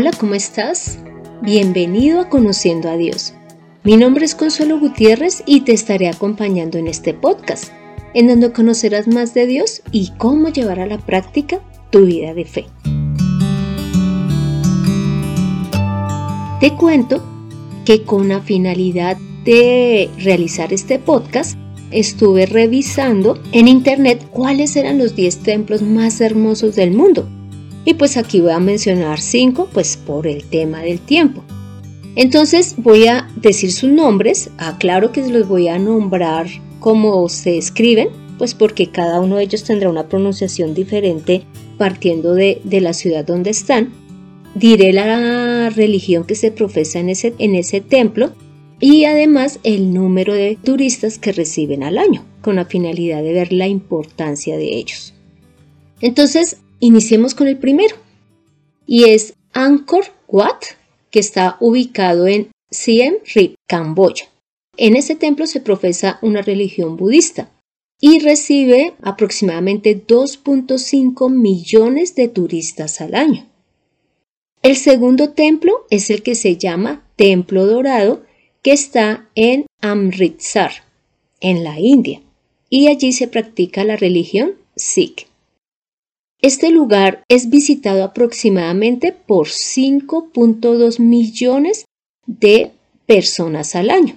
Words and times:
Hola, 0.00 0.12
¿cómo 0.16 0.36
estás? 0.36 0.96
Bienvenido 1.42 2.20
a 2.20 2.28
Conociendo 2.28 2.88
a 2.88 2.96
Dios. 2.96 3.34
Mi 3.82 3.96
nombre 3.96 4.24
es 4.24 4.36
Consuelo 4.36 4.78
Gutiérrez 4.78 5.42
y 5.44 5.62
te 5.62 5.72
estaré 5.72 6.08
acompañando 6.08 6.78
en 6.78 6.86
este 6.86 7.14
podcast, 7.14 7.72
en 8.14 8.28
donde 8.28 8.52
conocerás 8.52 9.08
más 9.08 9.34
de 9.34 9.48
Dios 9.48 9.82
y 9.90 10.12
cómo 10.16 10.50
llevar 10.50 10.78
a 10.78 10.86
la 10.86 10.98
práctica 10.98 11.58
tu 11.90 12.06
vida 12.06 12.32
de 12.32 12.44
fe. 12.44 12.66
Te 16.60 16.76
cuento 16.76 17.20
que 17.84 18.04
con 18.04 18.28
la 18.28 18.40
finalidad 18.40 19.16
de 19.44 20.08
realizar 20.18 20.72
este 20.72 21.00
podcast, 21.00 21.58
estuve 21.90 22.46
revisando 22.46 23.36
en 23.50 23.66
internet 23.66 24.24
cuáles 24.30 24.76
eran 24.76 24.96
los 24.96 25.16
10 25.16 25.38
templos 25.38 25.82
más 25.82 26.20
hermosos 26.20 26.76
del 26.76 26.92
mundo 26.92 27.28
y 27.88 27.94
pues 27.94 28.18
aquí 28.18 28.42
voy 28.42 28.50
a 28.50 28.60
mencionar 28.60 29.18
cinco, 29.18 29.66
pues 29.72 29.96
por 29.96 30.26
el 30.26 30.44
tema 30.44 30.82
del 30.82 31.00
tiempo. 31.00 31.42
Entonces 32.16 32.74
voy 32.76 33.06
a 33.06 33.26
decir 33.36 33.72
sus 33.72 33.88
nombres, 33.88 34.50
aclaro 34.58 35.10
que 35.10 35.26
los 35.26 35.48
voy 35.48 35.68
a 35.68 35.78
nombrar 35.78 36.48
como 36.80 37.26
se 37.30 37.56
escriben, 37.56 38.10
pues 38.36 38.52
porque 38.52 38.90
cada 38.90 39.20
uno 39.20 39.36
de 39.36 39.44
ellos 39.44 39.64
tendrá 39.64 39.88
una 39.88 40.06
pronunciación 40.06 40.74
diferente 40.74 41.44
partiendo 41.78 42.34
de, 42.34 42.60
la 42.66 42.92
ciudad 42.92 43.24
donde 43.24 43.48
están. 43.48 43.90
Diré 44.54 44.92
la 44.92 45.70
religión 45.70 46.24
que 46.24 46.34
se 46.34 46.50
profesa 46.50 46.98
en 46.98 47.08
ese, 47.08 47.34
en 47.38 47.54
ese 47.54 47.80
templo 47.80 48.34
y 48.80 49.06
además 49.06 49.60
el 49.62 49.94
número 49.94 50.34
de 50.34 50.58
turistas 50.62 51.18
que 51.18 51.32
reciben 51.32 51.82
al 51.82 51.96
año, 51.96 52.22
con 52.42 52.56
la 52.56 52.66
finalidad 52.66 53.22
de 53.22 53.32
ver 53.32 53.50
la 53.50 53.66
importancia 53.66 54.58
de 54.58 54.76
ellos. 54.76 55.14
Entonces, 56.02 56.58
Iniciemos 56.80 57.34
con 57.34 57.48
el 57.48 57.58
primero 57.58 57.96
y 58.86 59.04
es 59.04 59.34
Angkor 59.52 60.06
Wat, 60.28 60.62
que 61.10 61.18
está 61.20 61.56
ubicado 61.60 62.26
en 62.26 62.50
Siem 62.70 63.16
Reap, 63.34 63.54
Camboya. 63.66 64.28
En 64.76 64.94
ese 64.94 65.16
templo 65.16 65.46
se 65.46 65.60
profesa 65.60 66.18
una 66.22 66.42
religión 66.42 66.96
budista 66.96 67.50
y 68.00 68.20
recibe 68.20 68.94
aproximadamente 69.02 70.06
2.5 70.06 71.30
millones 71.30 72.14
de 72.14 72.28
turistas 72.28 73.00
al 73.00 73.14
año. 73.14 73.46
El 74.62 74.76
segundo 74.76 75.30
templo 75.30 75.86
es 75.90 76.10
el 76.10 76.22
que 76.22 76.34
se 76.34 76.56
llama 76.56 77.04
Templo 77.16 77.66
Dorado, 77.66 78.24
que 78.62 78.72
está 78.72 79.28
en 79.34 79.66
Amritsar, 79.80 80.72
en 81.40 81.64
la 81.64 81.78
India, 81.80 82.20
y 82.70 82.88
allí 82.88 83.12
se 83.12 83.28
practica 83.28 83.84
la 83.84 83.96
religión 83.96 84.54
Sikh. 84.76 85.27
Este 86.40 86.70
lugar 86.70 87.24
es 87.28 87.50
visitado 87.50 88.04
aproximadamente 88.04 89.12
por 89.12 89.48
5.2 89.48 91.00
millones 91.00 91.84
de 92.26 92.70
personas 93.06 93.74
al 93.74 93.90
año. 93.90 94.14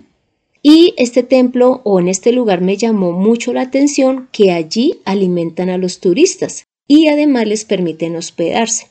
Y 0.61 0.93
este 0.97 1.23
templo 1.23 1.81
o 1.83 1.99
en 1.99 2.07
este 2.07 2.31
lugar 2.31 2.61
me 2.61 2.77
llamó 2.77 3.11
mucho 3.11 3.53
la 3.53 3.61
atención 3.61 4.29
que 4.31 4.51
allí 4.51 4.99
alimentan 5.03 5.71
a 5.71 5.79
los 5.79 5.99
turistas 5.99 6.65
y 6.87 7.07
además 7.07 7.47
les 7.47 7.65
permiten 7.65 8.15
hospedarse. 8.15 8.89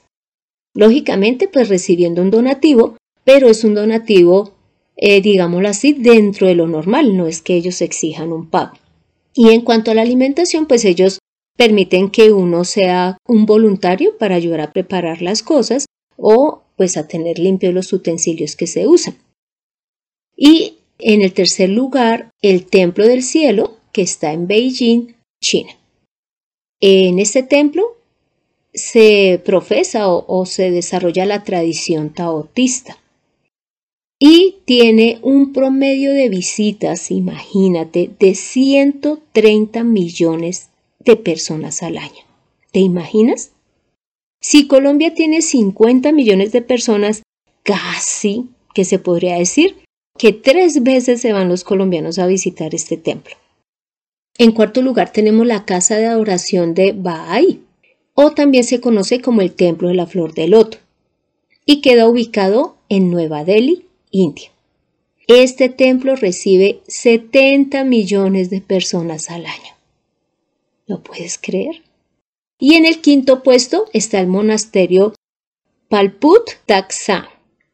Lógicamente, 0.75 1.47
pues 1.47 1.69
recibiendo 1.69 2.23
un 2.23 2.33
donativo, 2.33 2.97
pero 3.23 3.49
es 3.49 3.63
un 3.63 3.75
donativo, 3.75 4.55
eh, 4.97 5.21
digámoslo 5.21 5.69
así, 5.69 5.93
dentro 5.93 6.49
de 6.49 6.57
lo 6.57 6.67
normal, 6.67 7.17
no 7.17 7.29
es 7.29 7.43
que 7.43 7.55
ellos 7.55 7.81
exijan 7.81 8.33
un 8.33 8.51
pago. 8.51 8.73
Y 9.35 9.51
en 9.51 9.61
cuanto 9.61 9.93
a 9.93 9.95
la 9.95 10.03
alimentación, 10.03 10.67
pues 10.67 10.85
ellos 10.85 11.20
permiten 11.61 12.09
que 12.09 12.33
uno 12.33 12.65
sea 12.65 13.19
un 13.29 13.45
voluntario 13.45 14.17
para 14.17 14.35
ayudar 14.35 14.63
a 14.63 14.73
preparar 14.73 15.21
las 15.21 15.43
cosas 15.43 15.85
o 16.17 16.63
pues 16.77 16.97
a 16.97 17.07
tener 17.07 17.39
limpios 17.39 17.75
los 17.75 17.93
utensilios 17.93 18.57
que 18.57 18.67
se 18.67 18.87
usan. 18.87 19.19
Y 20.35 20.79
en 20.99 21.21
el 21.21 21.35
tercer 21.35 21.69
lugar, 21.69 22.31
el 22.41 22.65
Templo 22.65 23.07
del 23.07 23.23
Cielo, 23.23 23.77
que 23.93 24.01
está 24.01 24.33
en 24.33 24.47
Beijing, 24.47 25.17
China. 25.43 25.73
En 26.81 27.19
este 27.19 27.43
templo 27.43 27.95
se 28.73 29.39
profesa 29.45 30.09
o, 30.09 30.47
se 30.47 30.71
desarrolla 30.71 31.27
la 31.27 31.45
tradición 31.45 32.09
taotista 32.09 32.97
y 34.19 34.57
tiene 34.65 35.19
un 35.21 35.53
promedio 35.53 36.15
de 36.15 36.31
visitas, 36.31 37.11
imagínate, 37.11 38.09
de 38.19 38.35
130 38.35 39.85
millones 39.85 40.70
de 41.01 41.17
personas 41.17 41.83
al 41.83 41.99
año. 41.99 42.25
¿Te 42.73 42.81
imaginas? 42.81 43.51
Si 44.41 44.67
Colombia 44.67 45.15
tiene 45.15 45.43
50 45.43 46.13
millones 46.13 46.53
de 46.53 46.63
personas, 46.63 47.23
casi 47.63 48.49
que 48.75 48.85
se 48.85 48.99
podría 48.99 49.37
decir 49.37 49.77
que 50.17 50.33
tres 50.33 50.83
veces 50.83 51.21
se 51.21 51.33
van 51.33 51.49
los 51.49 51.65
colombianos 51.65 52.19
a 52.19 52.27
visitar 52.27 52.75
este 52.75 52.97
templo. 52.97 53.35
En 54.39 54.53
cuarto 54.53 54.81
lugar 54.83 55.13
tenemos 55.13 55.47
la 55.47 55.65
casa 55.65 55.97
de 55.97 56.07
adoración 56.07 56.75
de 56.75 56.95
Bahá'í, 56.95 57.61
o 58.15 58.33
también 58.33 58.65
se 58.65 58.81
conoce 58.81 59.21
como 59.21 59.41
el 59.41 59.53
Templo 59.53 59.89
de 59.89 59.95
la 59.95 60.07
Flor 60.07 60.35
de 60.35 60.49
Loto, 60.49 60.79
y 61.67 61.81
queda 61.81 62.09
ubicado 62.09 62.77
en 62.89 63.11
Nueva 63.11 63.45
Delhi, 63.45 63.87
India. 64.11 64.51
Este 65.27 65.69
templo 65.69 66.17
recibe 66.17 66.81
70 66.89 67.85
millones 67.85 68.51
de 68.51 68.61
personas 68.61 69.31
al 69.31 69.47
año. 69.47 69.80
¿Lo 70.91 71.05
puedes 71.05 71.39
creer? 71.39 71.85
Y 72.59 72.75
en 72.75 72.85
el 72.85 73.01
quinto 73.01 73.45
puesto 73.45 73.85
está 73.93 74.19
el 74.19 74.27
monasterio 74.27 75.15
Palput 75.89 76.51
Taksa, 76.67 77.31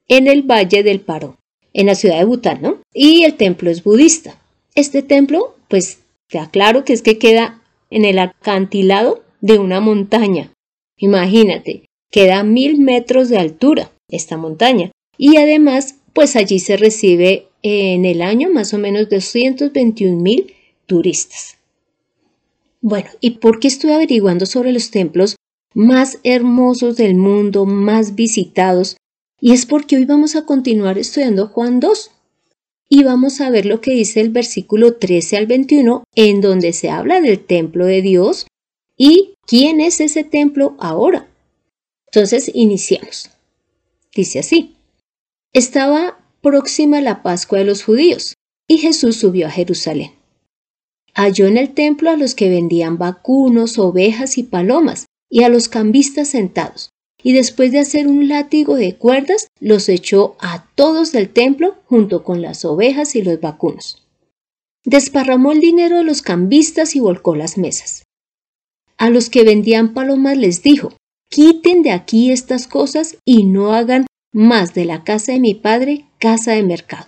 en 0.07 0.27
el 0.27 0.43
Valle 0.43 0.83
del 0.83 1.01
Paro, 1.01 1.39
en 1.73 1.87
la 1.87 1.95
ciudad 1.95 2.19
de 2.19 2.27
Bután, 2.27 2.61
¿no? 2.61 2.83
Y 2.93 3.23
el 3.23 3.39
templo 3.39 3.71
es 3.71 3.83
budista. 3.83 4.39
Este 4.75 5.01
templo, 5.03 5.57
pues, 5.69 6.01
te 6.29 6.39
claro 6.53 6.85
que 6.85 6.93
es 6.93 7.01
que 7.01 7.17
queda 7.17 7.63
en 7.89 8.05
el 8.05 8.19
acantilado 8.19 9.25
de 9.41 9.59
una 9.59 9.81
montaña. 9.81 10.53
Imagínate, 10.99 11.87
queda 12.11 12.41
a 12.41 12.45
mil 12.45 12.79
metros 12.79 13.31
de 13.31 13.39
altura 13.39 13.93
esta 14.11 14.37
montaña. 14.37 14.91
Y 15.17 15.39
además, 15.39 16.01
pues 16.13 16.37
allí 16.37 16.59
se 16.59 16.77
recibe 16.77 17.47
en 17.63 18.05
el 18.05 18.21
año 18.21 18.51
más 18.51 18.75
o 18.75 18.79
menos 18.79 19.09
221 19.09 20.21
mil 20.21 20.53
turistas. 20.85 21.56
Bueno, 22.89 23.11
¿y 23.21 23.39
por 23.39 23.59
qué 23.59 23.67
estoy 23.67 23.91
averiguando 23.91 24.47
sobre 24.47 24.71
los 24.71 24.93
templos 24.93 25.35
más 25.75 26.21
hermosos 26.23 26.97
del 26.97 27.17
mundo, 27.17 27.67
más 27.67 28.15
visitados? 28.15 28.97
Y 29.41 29.55
es 29.55 29.67
porque 29.67 29.97
hoy 29.97 30.05
vamos 30.05 30.37
a 30.37 30.47
continuar 30.47 30.97
estudiando 30.97 31.49
Juan 31.49 31.81
2 31.81 32.13
y 32.89 33.03
vamos 33.03 33.41
a 33.41 33.51
ver 33.51 33.67
lo 33.67 33.81
que 33.81 33.91
dice 33.91 34.21
el 34.21 34.31
versículo 34.31 34.99
13 34.99 35.37
al 35.37 35.49
21 35.49 36.05
en 36.15 36.41
donde 36.41 36.73
se 36.73 36.89
habla 36.89 37.21
del 37.21 37.45
templo 37.45 37.87
de 37.87 38.03
Dios 38.03 38.47
y 38.97 39.35
quién 39.49 39.81
es 39.81 39.99
ese 39.99 40.23
templo 40.23 40.77
ahora. 40.79 41.27
Entonces, 42.13 42.53
iniciamos. 42.55 43.31
Dice 44.15 44.39
así, 44.39 44.77
estaba 45.53 46.21
próxima 46.41 47.01
la 47.01 47.25
Pascua 47.25 47.59
de 47.59 47.65
los 47.65 47.83
judíos 47.83 48.35
y 48.69 48.79
Jesús 48.79 49.17
subió 49.17 49.49
a 49.49 49.51
Jerusalén 49.51 50.16
halló 51.17 51.47
en 51.47 51.57
el 51.57 51.73
templo 51.73 52.11
a 52.11 52.17
los 52.17 52.35
que 52.35 52.51
vendían 52.51 52.99
vacunos, 52.99 53.79
ovejas 53.79 54.37
y 54.37 54.43
palomas, 54.43 55.07
y 55.31 55.43
a 55.43 55.49
los 55.49 55.69
cambistas 55.69 56.29
sentados, 56.29 56.91
y 57.23 57.33
después 57.33 57.73
de 57.73 57.79
hacer 57.79 58.07
un 58.07 58.29
látigo 58.29 58.77
de 58.77 58.97
cuerdas, 58.97 59.49
los 59.59 59.89
echó 59.89 60.37
a 60.39 60.67
todos 60.75 61.13
del 61.13 61.31
templo 61.31 61.75
junto 61.87 62.23
con 62.23 62.43
las 62.43 62.65
ovejas 62.67 63.17
y 63.17 63.23
los 63.23 63.41
vacunos. 63.41 64.07
Desparramó 64.85 65.53
el 65.53 65.61
dinero 65.61 65.97
de 65.97 66.05
los 66.05 66.21
cambistas 66.21 66.95
y 66.95 67.01
volcó 67.01 67.35
las 67.35 67.57
mesas. 67.57 68.05
A 68.99 69.09
los 69.09 69.31
que 69.31 69.43
vendían 69.43 69.95
palomas 69.95 70.37
les 70.37 70.63
dijo, 70.63 70.93
quiten 71.31 71.83
de 71.83 71.93
aquí 71.93 72.31
estas 72.31 72.69
cosas 72.69 73.17
y 73.25 73.45
no 73.45 73.73
hagan 73.73 74.07
más 74.33 74.75
de 74.75 74.85
la 74.85 75.03
casa 75.03 75.33
de 75.33 75.41
mi 75.41 75.55
padre 75.55 76.05
casa 76.19 76.53
de 76.53 76.63
mercado. 76.63 77.07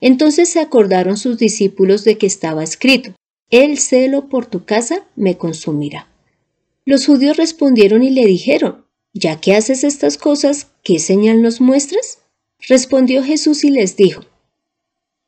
Entonces 0.00 0.48
se 0.50 0.60
acordaron 0.60 1.16
sus 1.16 1.38
discípulos 1.38 2.04
de 2.04 2.18
que 2.18 2.26
estaba 2.26 2.62
escrito, 2.62 3.14
El 3.50 3.78
celo 3.78 4.28
por 4.28 4.46
tu 4.46 4.64
casa 4.64 5.06
me 5.16 5.38
consumirá. 5.38 6.08
Los 6.84 7.06
judíos 7.06 7.36
respondieron 7.36 8.02
y 8.02 8.10
le 8.10 8.26
dijeron, 8.26 8.84
Ya 9.12 9.40
que 9.40 9.54
haces 9.54 9.84
estas 9.84 10.18
cosas, 10.18 10.68
¿qué 10.82 10.98
señal 10.98 11.42
nos 11.42 11.60
muestras? 11.60 12.18
Respondió 12.68 13.22
Jesús 13.22 13.64
y 13.64 13.70
les 13.70 13.96
dijo, 13.96 14.22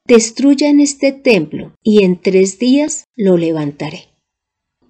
Destruyan 0.07 0.81
este 0.81 1.13
templo 1.13 1.73
y 1.83 2.05
en 2.05 2.21
tres 2.21 2.59
días 2.59 3.05
lo 3.17 3.37
levantaré. 3.37 4.09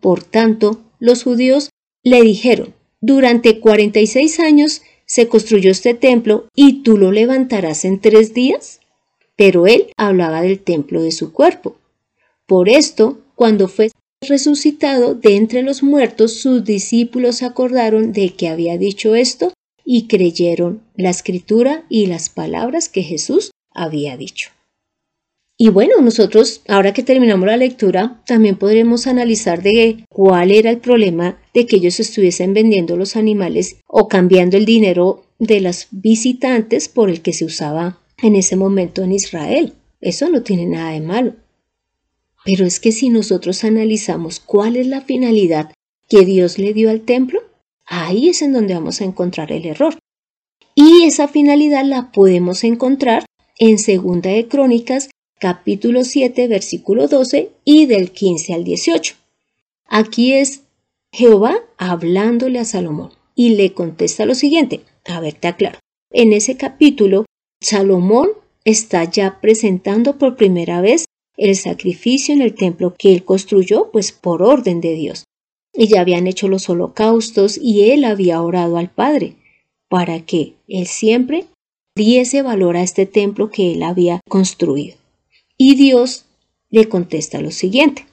Por 0.01 0.23
tanto, 0.23 0.81
los 1.01 1.25
judíos 1.25 1.71
le 2.03 2.23
dijeron, 2.23 2.75
Durante 3.01 3.61
cuarenta 3.61 4.01
y 4.01 4.09
seis 4.09 4.41
años 4.41 4.83
se 5.07 5.29
construyó 5.29 5.71
este 5.71 5.95
templo 5.95 6.49
y 6.55 6.83
tú 6.83 6.99
lo 6.99 7.13
levantarás 7.13 7.85
en 7.85 8.01
tres 8.01 8.35
días 8.35 8.81
pero 9.39 9.69
él 9.69 9.87
hablaba 9.97 10.43
del 10.43 10.59
templo 10.59 11.01
de 11.01 11.13
su 11.13 11.33
cuerpo. 11.33 11.77
Por 12.45 12.69
esto, 12.69 13.21
cuando 13.37 13.69
fue 13.69 13.93
resucitado 14.21 15.15
de 15.15 15.37
entre 15.37 15.63
los 15.63 15.85
muertos, 15.85 16.33
sus 16.33 16.65
discípulos 16.65 17.45
acordaron 17.45 18.13
de 18.13 18.31
que 18.31 18.49
había 18.49 18.77
dicho 18.79 19.15
esto 19.15 19.53
y 19.85 20.09
creyeron 20.09 20.83
la 20.97 21.11
escritura 21.11 21.85
y 21.89 22.07
las 22.07 22.31
palabras 22.31 22.89
que 22.89 23.05
Jesús 23.05 23.53
había 23.71 24.17
dicho. 24.17 24.51
Y 25.57 25.69
bueno, 25.69 26.01
nosotros, 26.01 26.63
ahora 26.67 26.93
que 26.93 27.05
terminamos 27.05 27.47
la 27.47 27.57
lectura, 27.57 28.21
también 28.27 28.57
podremos 28.57 29.07
analizar 29.07 29.63
de 29.63 30.05
cuál 30.09 30.51
era 30.51 30.71
el 30.71 30.79
problema 30.79 31.41
de 31.55 31.65
que 31.67 31.77
ellos 31.77 32.01
estuviesen 32.01 32.55
vendiendo 32.55 32.97
los 32.97 33.15
animales 33.15 33.77
o 33.87 34.09
cambiando 34.09 34.57
el 34.57 34.65
dinero 34.65 35.27
de 35.39 35.61
las 35.61 35.87
visitantes 35.93 36.89
por 36.89 37.09
el 37.09 37.23
que 37.23 37.33
se 37.33 37.45
usaba 37.45 38.01
en 38.23 38.37
ese 38.37 38.57
momento 38.57 39.03
en 39.03 39.13
Israel. 39.13 39.75
Eso 40.01 40.29
no 40.29 40.43
tiene 40.43 40.67
nada 40.67 40.93
de 40.93 41.01
malo. 41.01 41.37
Pero 42.45 42.65
es 42.65 42.81
que 42.81 42.93
si 42.93 43.11
nosotros 43.11 43.65
analizamos 43.65 44.41
cuál 44.41 44.77
es 44.77 44.87
la 44.87 45.01
finalidad 45.01 45.73
que 46.09 46.25
Dios 46.25 46.59
le 46.59 46.73
dio 46.73 46.91
al 46.91 47.03
templo, 47.03 47.43
ahí 47.87 48.29
es 48.29 48.43
en 48.43 48.53
donde 48.53 48.75
vamos 48.75 49.01
a 49.01 49.05
encontrar 49.05 49.53
el 49.53 49.67
error. 49.67 49.99
Y 50.75 51.05
esa 51.05 51.29
finalidad 51.29 51.85
la 51.85 52.13
podemos 52.13 52.65
encontrar 52.65 53.25
en 53.59 53.79
Segunda 53.79 54.31
de 54.31 54.47
Crónicas 54.47 55.11
capítulo 55.41 56.05
7, 56.05 56.49
versículo 56.49 57.09
12 57.09 57.51
y 57.65 57.87
del 57.87 58.13
15 58.13 58.55
al 58.55 58.65
18. 58.65 59.15
Aquí 59.87 60.35
es 60.35 60.63
Jehová 61.13 61.57
hablándole 61.77 62.59
a 62.59 62.65
Salomón 62.65 63.11
y 63.35 63.51
le 63.51 63.73
contesta 63.73 64.27
lo 64.27 64.35
siguiente. 64.35 64.81
A 65.05 65.21
ver, 65.21 65.35
te 65.35 65.49
aclaro. 65.49 65.79
En 66.13 66.33
ese 66.33 66.57
capítulo, 66.57 67.25
Salomón 67.61 68.29
está 68.65 69.05
ya 69.05 69.41
presentando 69.41 70.19
por 70.19 70.37
primera 70.37 70.81
vez 70.81 71.07
el 71.37 71.57
sacrificio 71.57 72.35
en 72.35 72.43
el 72.43 72.55
templo 72.55 72.95
que 72.99 73.13
él 73.13 73.25
construyó, 73.25 73.91
pues 73.91 74.13
por 74.13 74.43
orden 74.43 74.81
de 74.81 74.95
Dios. 74.95 75.25
Y 75.73 75.89
ya 75.89 76.01
habían 76.01 76.27
hecho 76.27 76.49
los 76.49 76.69
holocaustos 76.69 77.59
y 77.61 77.91
él 77.91 78.05
había 78.05 78.43
orado 78.43 78.77
al 78.77 78.91
Padre 78.91 79.37
para 79.89 80.21
que 80.21 80.55
él 80.67 80.87
siempre 80.87 81.47
diese 81.95 82.43
valor 82.43 82.77
a 82.77 82.83
este 82.83 83.07
templo 83.07 83.51
que 83.51 83.73
él 83.73 83.83
había 83.83 84.21
construido. 84.29 84.97
Y 85.57 85.75
Dios 85.75 86.27
le 86.71 86.89
contesta 86.89 87.41
lo 87.41 87.51
siguiente. 87.51 88.07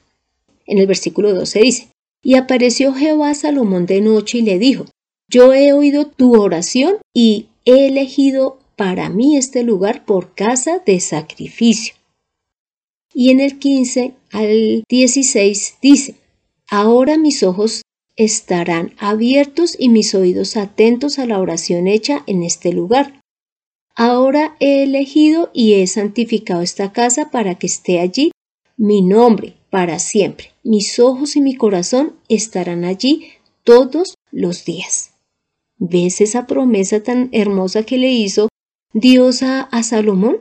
En 0.66 0.80
el 0.80 0.88
versículo 0.88 1.34
12 1.34 1.60
dice, 1.60 1.88
Y 2.24 2.36
apareció 2.36 2.94
Jehová 2.94 3.32
a 3.32 3.36
Salomón 3.36 3.86
de 3.86 4.02
noche 4.02 4.40
y 4.40 4.42
le 4.42 4.58
dijo, 4.58 4.86
Yo 5.30 5.54
he 5.54 5.74
oído 5.74 6.08
tu 6.08 6.40
oración 6.40 6.98
y 7.14 7.48
he 7.66 7.88
elegido 7.88 8.60
para 8.76 9.10
mí 9.10 9.38
este 9.38 9.64
lugar 9.64 10.06
por 10.06 10.34
casa 10.34 10.82
de 10.86 11.00
sacrificio. 11.00 11.96
Y 13.14 13.30
en 13.32 13.40
el 13.40 13.60
15 13.60 14.14
al 14.32 14.84
16 14.90 15.78
dice, 15.82 16.16
Ahora 16.70 17.18
mis 17.18 17.44
ojos 17.44 17.82
estarán 18.16 18.94
abiertos 18.98 19.76
y 19.78 19.90
mis 19.90 20.16
oídos 20.16 20.58
atentos 20.58 21.20
a 21.20 21.26
la 21.26 21.40
oración 21.40 21.88
hecha 21.88 22.24
en 22.28 22.44
este 22.44 22.74
lugar. 22.74 23.22
Ahora 23.96 24.58
he 24.60 24.84
elegido 24.84 25.50
y 25.54 25.76
he 25.76 25.88
santificado 25.88 26.62
esta 26.62 26.92
casa 26.92 27.32
para 27.32 27.56
que 27.56 27.68
esté 27.68 28.00
allí 28.00 28.32
mi 28.78 29.02
nombre 29.02 29.56
para 29.70 30.00
siempre. 30.00 30.52
Mis 30.64 31.00
ojos 31.00 31.36
y 31.36 31.42
mi 31.42 31.56
corazón 31.56 32.16
estarán 32.28 32.84
allí 32.84 33.28
todos 33.64 34.16
los 34.32 34.66
días. 34.66 35.12
¿Ves 35.78 36.22
esa 36.22 36.48
promesa 36.48 37.04
tan 37.04 37.30
hermosa 37.32 37.84
que 37.84 37.98
le 37.98 38.12
hizo 38.12 38.50
Dios 38.98 39.44
a, 39.44 39.68
Salomón? 39.84 40.38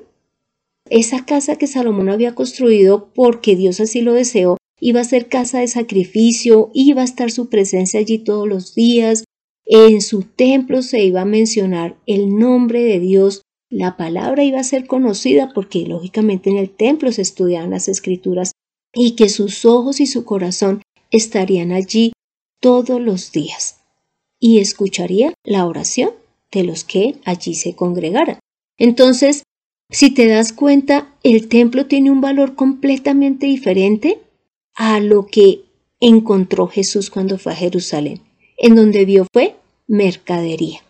Esa 0.88 1.26
casa 1.26 1.56
que 1.56 1.66
Salomón 1.66 2.08
había 2.08 2.36
construido 2.36 3.12
porque 3.12 3.56
Dios 3.56 3.80
así 3.80 4.00
lo 4.00 4.12
deseó, 4.12 4.58
iba 4.78 5.00
a 5.00 5.04
ser 5.04 5.26
casa 5.26 5.58
de 5.58 5.66
sacrificio, 5.66 6.70
iba 6.72 7.02
a 7.02 7.04
estar 7.04 7.32
su 7.32 7.48
presencia 7.48 7.98
allí 7.98 8.20
todos 8.20 8.46
los 8.46 8.76
días, 8.76 9.24
en 9.66 10.00
su 10.00 10.22
templo 10.22 10.82
se 10.82 11.02
iba 11.02 11.22
a 11.22 11.24
mencionar 11.24 11.96
el 12.06 12.38
nombre 12.38 12.84
de 12.84 13.00
Dios, 13.00 13.42
la 13.70 13.96
palabra 13.96 14.44
iba 14.44 14.60
a 14.60 14.64
ser 14.64 14.86
conocida 14.86 15.50
porque 15.52 15.84
lógicamente 15.84 16.48
en 16.48 16.58
el 16.58 16.70
templo 16.70 17.10
se 17.10 17.22
estudiaban 17.22 17.70
las 17.70 17.88
escrituras 17.88 18.52
y 18.94 19.16
que 19.16 19.30
sus 19.30 19.64
ojos 19.64 19.98
y 19.98 20.06
su 20.06 20.24
corazón 20.24 20.80
estarían 21.10 21.72
allí 21.72 22.12
todos 22.60 23.00
los 23.00 23.32
días 23.32 23.80
y 24.38 24.60
escucharía 24.60 25.34
la 25.42 25.66
oración 25.66 26.10
de 26.52 26.62
los 26.62 26.84
que 26.84 27.16
allí 27.24 27.54
se 27.54 27.74
congregaran. 27.74 28.38
Entonces, 28.78 29.44
si 29.90 30.10
te 30.10 30.26
das 30.26 30.52
cuenta, 30.52 31.14
el 31.22 31.48
templo 31.48 31.86
tiene 31.86 32.10
un 32.10 32.20
valor 32.20 32.54
completamente 32.54 33.46
diferente 33.46 34.20
a 34.74 35.00
lo 35.00 35.26
que 35.26 35.64
encontró 36.00 36.66
Jesús 36.66 37.10
cuando 37.10 37.38
fue 37.38 37.52
a 37.52 37.56
Jerusalén. 37.56 38.20
En 38.56 38.74
donde 38.74 39.04
vio 39.04 39.26
fue 39.32 39.56
mercadería, 39.86 40.80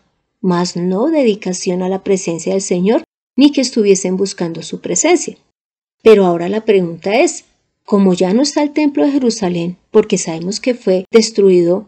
mas 0.41 0.75
no 0.75 1.07
dedicación 1.07 1.81
a 1.81 1.89
la 1.89 2.03
presencia 2.03 2.53
del 2.53 2.61
Señor, 2.61 3.03
ni 3.35 3.51
que 3.51 3.61
estuviesen 3.61 4.17
buscando 4.17 4.61
su 4.61 4.79
presencia. 4.81 5.37
Pero 6.01 6.25
ahora 6.25 6.49
la 6.49 6.65
pregunta 6.65 7.19
es, 7.19 7.45
como 7.83 8.13
ya 8.13 8.33
no 8.33 8.41
está 8.41 8.63
el 8.63 8.71
templo 8.71 9.05
de 9.05 9.11
Jerusalén, 9.11 9.77
porque 9.91 10.17
sabemos 10.17 10.59
que 10.59 10.73
fue 10.73 11.05
destruido 11.11 11.87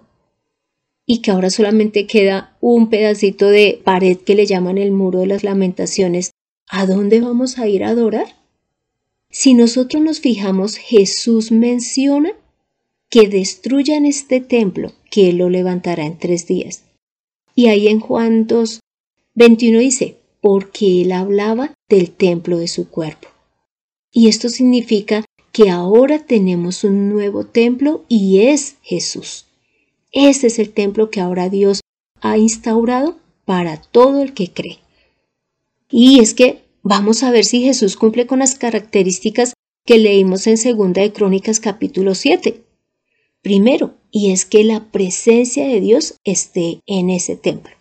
y 1.10 1.20
que 1.20 1.32
ahora 1.32 1.50
solamente 1.50 2.06
queda 2.06 2.58
un 2.60 2.90
pedacito 2.90 3.48
de 3.48 3.82
pared 3.84 4.18
que 4.18 4.36
le 4.36 4.46
llaman 4.46 4.78
el 4.78 4.92
muro 4.92 5.22
de 5.22 5.28
las 5.28 5.44
lamentaciones, 5.44 6.32
¿a 6.70 6.86
dónde 6.86 7.22
vamos 7.22 7.58
a 7.58 7.68
ir 7.68 7.86
a 7.86 7.90
adorar? 7.90 8.36
Si 9.32 9.54
nosotros 9.54 10.04
nos 10.04 10.20
fijamos, 10.20 10.76
Jesús 10.76 11.52
menciona 11.52 12.34
que 13.10 13.30
destruyan 13.30 14.06
este 14.06 14.42
templo, 14.42 14.92
que 15.10 15.30
Él 15.30 15.38
lo 15.38 15.50
levantará 15.50 16.06
en 16.06 16.20
tres 16.20 16.46
días. 16.46 16.84
Y 17.56 17.68
ahí 17.68 17.88
en 17.88 18.02
Juan 18.02 18.46
2, 18.46 18.82
21 19.34 19.80
dice, 19.80 20.18
porque 20.42 21.02
Él 21.02 21.14
hablaba 21.14 21.74
del 21.88 22.12
templo 22.12 22.58
de 22.58 22.68
su 22.68 22.90
cuerpo. 22.90 23.30
Y 24.12 24.28
esto 24.28 24.50
significa 24.50 25.24
que 25.54 25.70
ahora 25.70 26.20
tenemos 26.20 26.84
un 26.84 27.10
nuevo 27.10 27.46
templo 27.46 28.04
y 28.10 28.42
es 28.42 28.76
Jesús. 28.82 29.47
Ese 30.12 30.48
es 30.48 30.60
el 30.60 30.74
templo 30.74 31.10
que 31.10 31.22
ahora 31.22 31.50
Dios 31.50 31.82
ha 32.22 32.38
instaurado 32.38 33.18
para 33.46 33.82
todo 33.82 34.22
el 34.22 34.34
que 34.34 34.52
cree. 34.52 34.80
Y 35.90 36.20
es 36.20 36.34
que 36.34 36.68
Vamos 36.90 37.22
a 37.22 37.32
ver 37.32 37.44
si 37.44 37.64
Jesús 37.64 37.98
cumple 37.98 38.28
con 38.28 38.40
las 38.40 38.56
características 38.56 39.52
que 39.86 39.98
leímos 39.98 40.48
en 40.48 40.58
Segunda 40.58 41.02
de 41.02 41.12
Crónicas 41.12 41.60
capítulo 41.60 42.16
7. 42.16 42.64
Primero, 43.42 43.96
y 44.10 44.32
es 44.32 44.46
que 44.46 44.64
la 44.64 44.90
presencia 44.90 45.68
de 45.68 45.82
Dios 45.82 46.16
esté 46.24 46.80
en 46.86 47.10
ese 47.10 47.36
templo. 47.36 47.76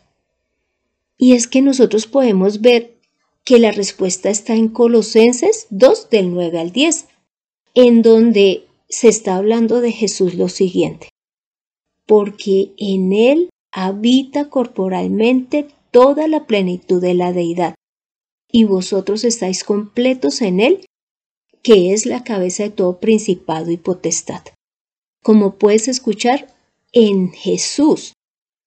Y 1.16 1.34
es 1.34 1.46
que 1.46 1.62
nosotros 1.62 2.08
podemos 2.08 2.62
ver 2.62 2.96
que 3.44 3.60
la 3.60 3.70
respuesta 3.70 4.28
está 4.28 4.56
en 4.56 4.70
Colosenses 4.70 5.68
2 5.70 6.10
del 6.10 6.32
9 6.32 6.58
al 6.58 6.72
10, 6.72 7.06
en 7.74 8.02
donde 8.02 8.64
se 8.88 9.06
está 9.06 9.36
hablando 9.36 9.80
de 9.80 9.92
Jesús 9.92 10.34
lo 10.34 10.48
siguiente, 10.48 11.10
porque 12.06 12.72
en 12.76 13.12
Él 13.12 13.50
habita 13.72 14.48
corporalmente 14.48 15.68
toda 15.90 16.28
la 16.28 16.46
plenitud 16.46 17.00
de 17.00 17.14
la 17.14 17.32
deidad 17.32 17.74
y 18.50 18.64
vosotros 18.64 19.24
estáis 19.24 19.64
completos 19.64 20.40
en 20.40 20.60
Él, 20.60 20.86
que 21.62 21.92
es 21.92 22.06
la 22.06 22.24
cabeza 22.24 22.62
de 22.62 22.70
todo 22.70 23.00
principado 23.00 23.70
y 23.70 23.76
potestad. 23.76 24.42
Como 25.22 25.56
puedes 25.56 25.88
escuchar, 25.88 26.54
en 26.92 27.32
Jesús 27.32 28.12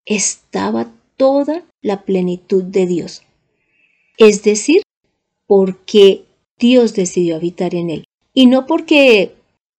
estaba 0.05 0.91
toda 1.15 1.65
la 1.81 2.03
plenitud 2.03 2.63
de 2.63 2.85
Dios. 2.85 3.23
Es 4.17 4.43
decir, 4.43 4.81
porque 5.47 6.25
Dios 6.59 6.93
decidió 6.93 7.37
habitar 7.37 7.73
en 7.73 7.89
Él. 7.89 8.05
Y 8.33 8.47
no 8.47 8.65
porque 8.65 9.33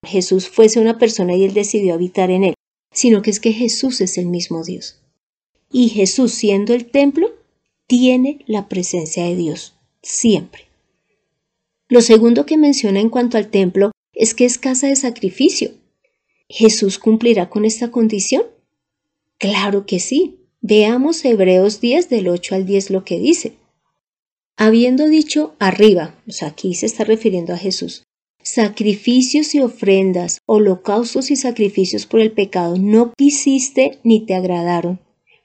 Jesús 0.04 0.48
fuese 0.48 0.80
una 0.80 0.98
persona 0.98 1.36
y 1.36 1.44
Él 1.44 1.52
decidió 1.52 1.94
habitar 1.94 2.30
en 2.30 2.44
Él, 2.44 2.54
sino 2.92 3.22
que 3.22 3.30
es 3.30 3.40
que 3.40 3.52
Jesús 3.52 4.00
es 4.00 4.18
el 4.18 4.26
mismo 4.26 4.64
Dios. 4.64 5.00
Y 5.72 5.88
Jesús, 5.90 6.32
siendo 6.32 6.74
el 6.74 6.90
templo, 6.90 7.30
tiene 7.86 8.44
la 8.46 8.68
presencia 8.68 9.24
de 9.24 9.36
Dios 9.36 9.74
siempre. 10.02 10.64
Lo 11.88 12.00
segundo 12.00 12.46
que 12.46 12.56
menciona 12.56 13.00
en 13.00 13.08
cuanto 13.10 13.36
al 13.36 13.50
templo 13.50 13.90
es 14.12 14.34
que 14.34 14.44
es 14.44 14.58
casa 14.58 14.86
de 14.86 14.96
sacrificio. 14.96 15.72
¿Jesús 16.48 16.98
cumplirá 16.98 17.48
con 17.48 17.64
esta 17.64 17.90
condición? 17.90 18.44
Claro 19.38 19.86
que 19.86 20.00
sí. 20.00 20.36
Veamos 20.60 21.24
Hebreos 21.24 21.80
10 21.80 22.08
del 22.10 22.28
8 22.28 22.54
al 22.54 22.66
10 22.66 22.90
lo 22.90 23.04
que 23.04 23.18
dice. 23.18 23.54
Habiendo 24.56 25.06
dicho 25.06 25.54
arriba, 25.58 26.14
o 26.28 26.32
sea, 26.32 26.48
aquí 26.48 26.74
se 26.74 26.86
está 26.86 27.04
refiriendo 27.04 27.54
a 27.54 27.56
Jesús, 27.56 28.04
sacrificios 28.52 29.54
y 29.54 29.60
ofrendas, 29.60 30.40
holocaustos 30.46 31.30
y 31.30 31.36
sacrificios 31.36 32.06
por 32.06 32.20
el 32.20 32.32
pecado 32.32 32.76
no 32.78 33.12
quisiste 33.16 33.98
ni 34.02 34.26
te 34.26 34.34
agradaron, 34.34 35.00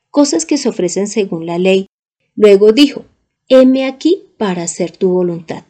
cosas 0.10 0.46
que 0.46 0.58
se 0.58 0.70
ofrecen 0.70 1.08
según 1.08 1.46
la 1.46 1.58
ley. 1.58 1.88
Luego 2.36 2.72
dijo, 2.72 3.06
heme 3.48 3.86
aquí 3.86 4.24
para 4.38 4.64
hacer 4.64 4.92
tu 4.92 5.10
voluntad. 5.10 5.66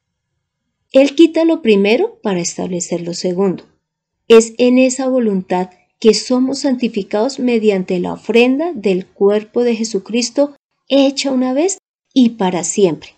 Él 0.92 1.16
quita 1.16 1.46
lo 1.46 1.62
primero 1.62 2.20
para 2.24 2.40
establecer 2.40 3.02
lo 3.02 3.14
segundo. 3.14 3.66
Es 4.28 4.54
en 4.58 4.78
esa 4.78 5.08
voluntad 5.08 5.70
que 6.00 6.14
somos 6.14 6.60
santificados 6.60 7.40
mediante 7.40 8.00
la 8.00 8.14
ofrenda 8.14 8.72
del 8.74 9.06
cuerpo 9.06 9.64
de 9.64 9.76
Jesucristo 9.76 10.56
hecha 10.88 11.32
una 11.32 11.54
vez 11.54 11.80
y 12.14 12.32
para 12.32 12.64
siempre. 12.64 13.12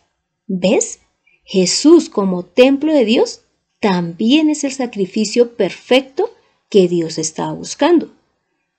¿Ves? 0.47 0.99
Jesús 1.43 2.09
como 2.09 2.43
templo 2.43 2.93
de 2.93 3.05
Dios 3.05 3.41
también 3.89 4.49
es 4.49 4.65
el 4.65 4.73
sacrificio 4.73 5.55
perfecto 5.55 6.29
que 6.69 6.89
Dios 6.89 7.17
estaba 7.17 7.53
buscando. 7.53 8.11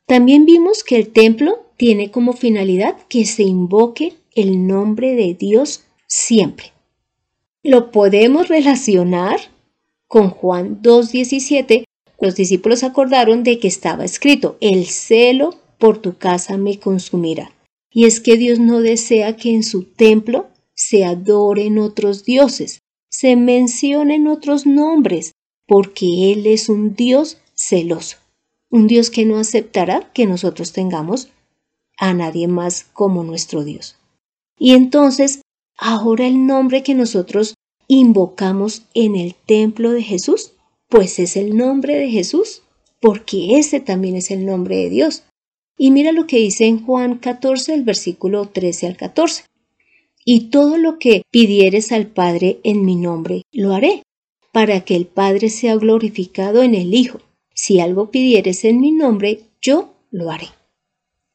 También 0.04 0.44
vimos 0.44 0.84
que 0.84 0.96
el 0.96 1.08
templo 1.08 1.64
tiene 1.78 2.10
como 2.10 2.34
finalidad 2.34 2.94
que 3.08 3.24
se 3.24 3.42
invoque 3.42 4.12
el 4.34 4.66
nombre 4.66 5.14
de 5.14 5.32
Dios 5.32 5.84
siempre. 6.06 6.72
Lo 7.62 7.90
podemos 7.90 8.48
relacionar 8.48 9.40
con 10.08 10.28
Juan 10.28 10.82
2.17. 10.82 11.84
Los 12.20 12.34
discípulos 12.36 12.82
acordaron 12.82 13.44
de 13.44 13.58
que 13.58 13.68
estaba 13.68 14.04
escrito, 14.04 14.58
el 14.60 14.84
celo 14.84 15.54
por 15.78 16.02
tu 16.02 16.18
casa 16.18 16.58
me 16.58 16.78
consumirá. 16.78 17.50
Y 17.90 18.04
es 18.04 18.20
que 18.20 18.36
Dios 18.36 18.58
no 18.58 18.82
desea 18.82 19.36
que 19.36 19.54
en 19.54 19.62
su 19.62 19.84
templo 19.84 20.48
se 20.74 21.06
adoren 21.06 21.78
otros 21.78 22.26
dioses, 22.26 22.82
se 23.10 23.36
mencionen 23.36 24.26
otros 24.26 24.66
nombres, 24.66 25.32
porque 25.66 26.32
Él 26.32 26.46
es 26.46 26.68
un 26.68 26.94
Dios 26.94 27.38
celoso, 27.54 28.16
un 28.70 28.86
Dios 28.86 29.10
que 29.10 29.24
no 29.24 29.38
aceptará 29.38 30.10
que 30.12 30.26
nosotros 30.26 30.72
tengamos 30.72 31.28
a 31.98 32.14
nadie 32.14 32.48
más 32.48 32.86
como 32.92 33.24
nuestro 33.24 33.64
Dios. 33.64 33.96
Y 34.58 34.72
entonces, 34.72 35.42
ahora 35.76 36.26
el 36.26 36.46
nombre 36.46 36.82
que 36.82 36.94
nosotros 36.94 37.54
invocamos 37.88 38.82
en 38.94 39.16
el 39.16 39.34
templo 39.34 39.92
de 39.92 40.02
Jesús, 40.02 40.52
pues 40.88 41.18
es 41.18 41.36
el 41.36 41.56
nombre 41.56 41.96
de 41.96 42.10
Jesús, 42.10 42.62
porque 43.00 43.58
ese 43.58 43.80
también 43.80 44.16
es 44.16 44.30
el 44.30 44.46
nombre 44.46 44.76
de 44.76 44.90
Dios. 44.90 45.24
Y 45.76 45.90
mira 45.90 46.12
lo 46.12 46.26
que 46.26 46.38
dice 46.38 46.66
en 46.66 46.84
Juan 46.84 47.18
14, 47.18 47.74
el 47.74 47.84
versículo 47.84 48.46
13 48.46 48.88
al 48.88 48.96
14. 48.96 49.44
Y 50.24 50.50
todo 50.50 50.76
lo 50.76 50.98
que 50.98 51.22
pidieres 51.30 51.92
al 51.92 52.06
Padre 52.06 52.60
en 52.64 52.84
mi 52.84 52.96
nombre, 52.96 53.42
lo 53.52 53.74
haré, 53.74 54.02
para 54.52 54.84
que 54.84 54.96
el 54.96 55.06
Padre 55.06 55.48
sea 55.48 55.76
glorificado 55.76 56.62
en 56.62 56.74
el 56.74 56.94
Hijo. 56.94 57.20
Si 57.54 57.80
algo 57.80 58.10
pidieres 58.10 58.64
en 58.64 58.80
mi 58.80 58.92
nombre, 58.92 59.40
yo 59.60 59.94
lo 60.10 60.30
haré. 60.30 60.48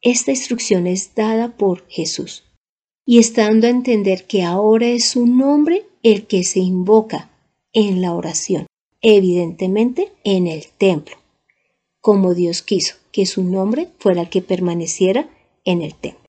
Esta 0.02 0.32
instrucción 0.32 0.88
es 0.88 1.16
dada 1.16 1.56
por 1.56 1.88
Jesús 1.88 2.44
y 3.06 3.20
está 3.20 3.44
dando 3.44 3.68
a 3.68 3.72
entender 3.72 4.26
que 4.26 4.44
ahora 4.44 4.88
es 4.88 5.06
su 5.06 5.26
nombre 5.26 5.86
el 6.04 6.28
que 6.28 6.44
se 6.44 6.60
invoca 6.60 7.30
en 7.74 8.02
la 8.02 8.14
oración, 8.14 8.68
evidentemente 9.02 10.12
en 10.24 10.48
el 10.48 10.68
templo, 10.68 11.16
como 12.02 12.34
Dios 12.34 12.62
quiso 12.62 12.96
que 13.12 13.26
su 13.26 13.44
nombre 13.44 13.90
fuera 13.98 14.22
el 14.22 14.30
que 14.30 14.42
permaneciera 14.42 15.30
en 15.66 15.82
el 15.82 15.96
templo. 15.96 16.24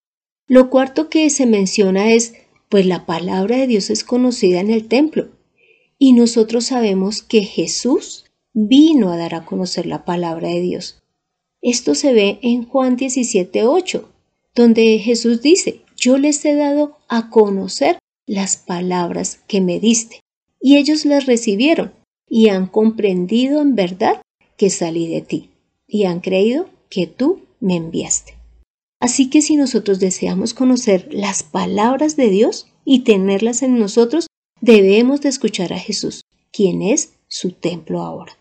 Lo 0.46 0.70
cuarto 0.70 1.08
que 1.08 1.30
se 1.30 1.46
menciona 1.46 2.12
es, 2.12 2.34
pues 2.74 2.86
la 2.86 3.06
palabra 3.06 3.58
de 3.58 3.68
Dios 3.68 3.88
es 3.88 4.02
conocida 4.02 4.58
en 4.58 4.68
el 4.68 4.88
templo, 4.88 5.28
y 5.96 6.12
nosotros 6.12 6.64
sabemos 6.64 7.22
que 7.22 7.42
Jesús 7.42 8.24
vino 8.52 9.12
a 9.12 9.16
dar 9.16 9.36
a 9.36 9.44
conocer 9.44 9.86
la 9.86 10.04
palabra 10.04 10.48
de 10.48 10.60
Dios. 10.60 11.00
Esto 11.62 11.94
se 11.94 12.12
ve 12.12 12.40
en 12.42 12.66
Juan 12.66 12.96
17:8, 12.96 14.08
donde 14.56 14.98
Jesús 14.98 15.40
dice, 15.40 15.82
yo 15.96 16.18
les 16.18 16.44
he 16.44 16.56
dado 16.56 16.98
a 17.06 17.30
conocer 17.30 18.00
las 18.26 18.56
palabras 18.56 19.38
que 19.46 19.60
me 19.60 19.78
diste, 19.78 20.18
y 20.60 20.76
ellos 20.76 21.04
las 21.04 21.26
recibieron 21.26 21.92
y 22.28 22.48
han 22.48 22.66
comprendido 22.66 23.62
en 23.62 23.76
verdad 23.76 24.20
que 24.56 24.68
salí 24.68 25.06
de 25.06 25.20
ti, 25.20 25.50
y 25.86 26.06
han 26.06 26.18
creído 26.18 26.68
que 26.90 27.06
tú 27.06 27.42
me 27.60 27.76
enviaste. 27.76 28.34
Así 29.04 29.28
que 29.28 29.42
si 29.42 29.56
nosotros 29.56 30.00
deseamos 30.00 30.54
conocer 30.54 31.10
las 31.12 31.42
palabras 31.42 32.16
de 32.16 32.30
Dios 32.30 32.68
y 32.86 33.00
tenerlas 33.00 33.62
en 33.62 33.78
nosotros, 33.78 34.28
debemos 34.62 35.20
de 35.20 35.28
escuchar 35.28 35.74
a 35.74 35.78
Jesús, 35.78 36.22
quien 36.50 36.80
es 36.80 37.12
su 37.28 37.52
templo 37.52 38.00
ahora. 38.00 38.38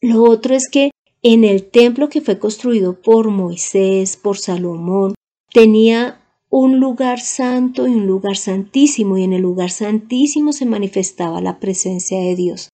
Lo 0.00 0.22
otro 0.22 0.54
es 0.54 0.68
que 0.70 0.92
en 1.20 1.42
el 1.42 1.68
templo 1.68 2.08
que 2.08 2.20
fue 2.20 2.38
construido 2.38 3.02
por 3.02 3.30
Moisés, 3.30 4.16
por 4.16 4.38
Salomón, 4.38 5.16
tenía 5.52 6.22
un 6.48 6.78
lugar 6.78 7.18
santo 7.18 7.88
y 7.88 7.94
un 7.96 8.06
lugar 8.06 8.36
santísimo, 8.36 9.18
y 9.18 9.24
en 9.24 9.32
el 9.32 9.42
lugar 9.42 9.72
santísimo 9.72 10.52
se 10.52 10.64
manifestaba 10.64 11.40
la 11.40 11.58
presencia 11.58 12.20
de 12.20 12.36
Dios. 12.36 12.68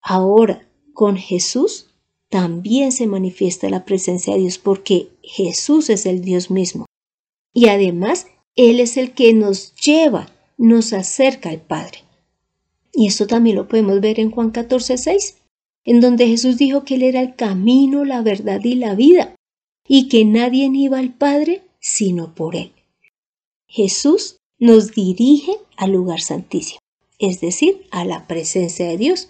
Ahora, 0.00 0.68
con 0.92 1.16
Jesús, 1.16 1.91
también 2.32 2.92
se 2.92 3.06
manifiesta 3.06 3.68
la 3.68 3.84
presencia 3.84 4.32
de 4.32 4.40
Dios 4.40 4.56
porque 4.56 5.10
Jesús 5.22 5.90
es 5.90 6.06
el 6.06 6.22
Dios 6.22 6.50
mismo. 6.50 6.86
Y 7.52 7.68
además, 7.68 8.26
Él 8.56 8.80
es 8.80 8.96
el 8.96 9.12
que 9.12 9.34
nos 9.34 9.74
lleva, 9.74 10.32
nos 10.56 10.94
acerca 10.94 11.50
al 11.50 11.60
Padre. 11.60 11.98
Y 12.94 13.06
esto 13.06 13.26
también 13.26 13.56
lo 13.56 13.68
podemos 13.68 14.00
ver 14.00 14.18
en 14.18 14.30
Juan 14.30 14.50
14, 14.50 14.96
6, 14.96 15.36
en 15.84 16.00
donde 16.00 16.26
Jesús 16.26 16.56
dijo 16.56 16.84
que 16.84 16.94
Él 16.94 17.02
era 17.02 17.20
el 17.20 17.36
camino, 17.36 18.06
la 18.06 18.22
verdad 18.22 18.60
y 18.64 18.76
la 18.76 18.94
vida, 18.94 19.34
y 19.86 20.08
que 20.08 20.24
nadie 20.24 20.70
iba 20.72 20.98
al 20.98 21.12
Padre 21.12 21.60
sino 21.80 22.34
por 22.34 22.56
Él. 22.56 22.72
Jesús 23.66 24.38
nos 24.58 24.92
dirige 24.92 25.52
al 25.76 25.92
lugar 25.92 26.22
santísimo, 26.22 26.78
es 27.18 27.42
decir, 27.42 27.86
a 27.90 28.06
la 28.06 28.26
presencia 28.26 28.88
de 28.88 28.96
Dios. 28.96 29.28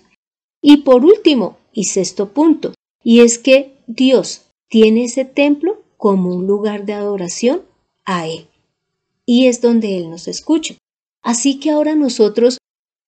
Y 0.62 0.78
por 0.78 1.04
último, 1.04 1.58
y 1.72 1.84
sexto 1.84 2.32
punto, 2.32 2.74
y 3.04 3.20
es 3.20 3.38
que 3.38 3.74
Dios 3.86 4.42
tiene 4.68 5.04
ese 5.04 5.24
templo 5.24 5.82
como 5.96 6.34
un 6.34 6.46
lugar 6.46 6.84
de 6.86 6.94
adoración 6.94 7.62
a 8.04 8.26
Él. 8.26 8.46
Y 9.26 9.46
es 9.46 9.60
donde 9.60 9.98
Él 9.98 10.10
nos 10.10 10.28
escucha. 10.28 10.74
Así 11.22 11.60
que 11.60 11.70
ahora 11.70 11.94
nosotros 11.94 12.58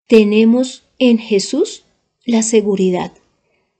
tenemos 0.07 0.85
en 0.99 1.19
Jesús 1.19 1.85
la 2.25 2.43
seguridad 2.43 3.13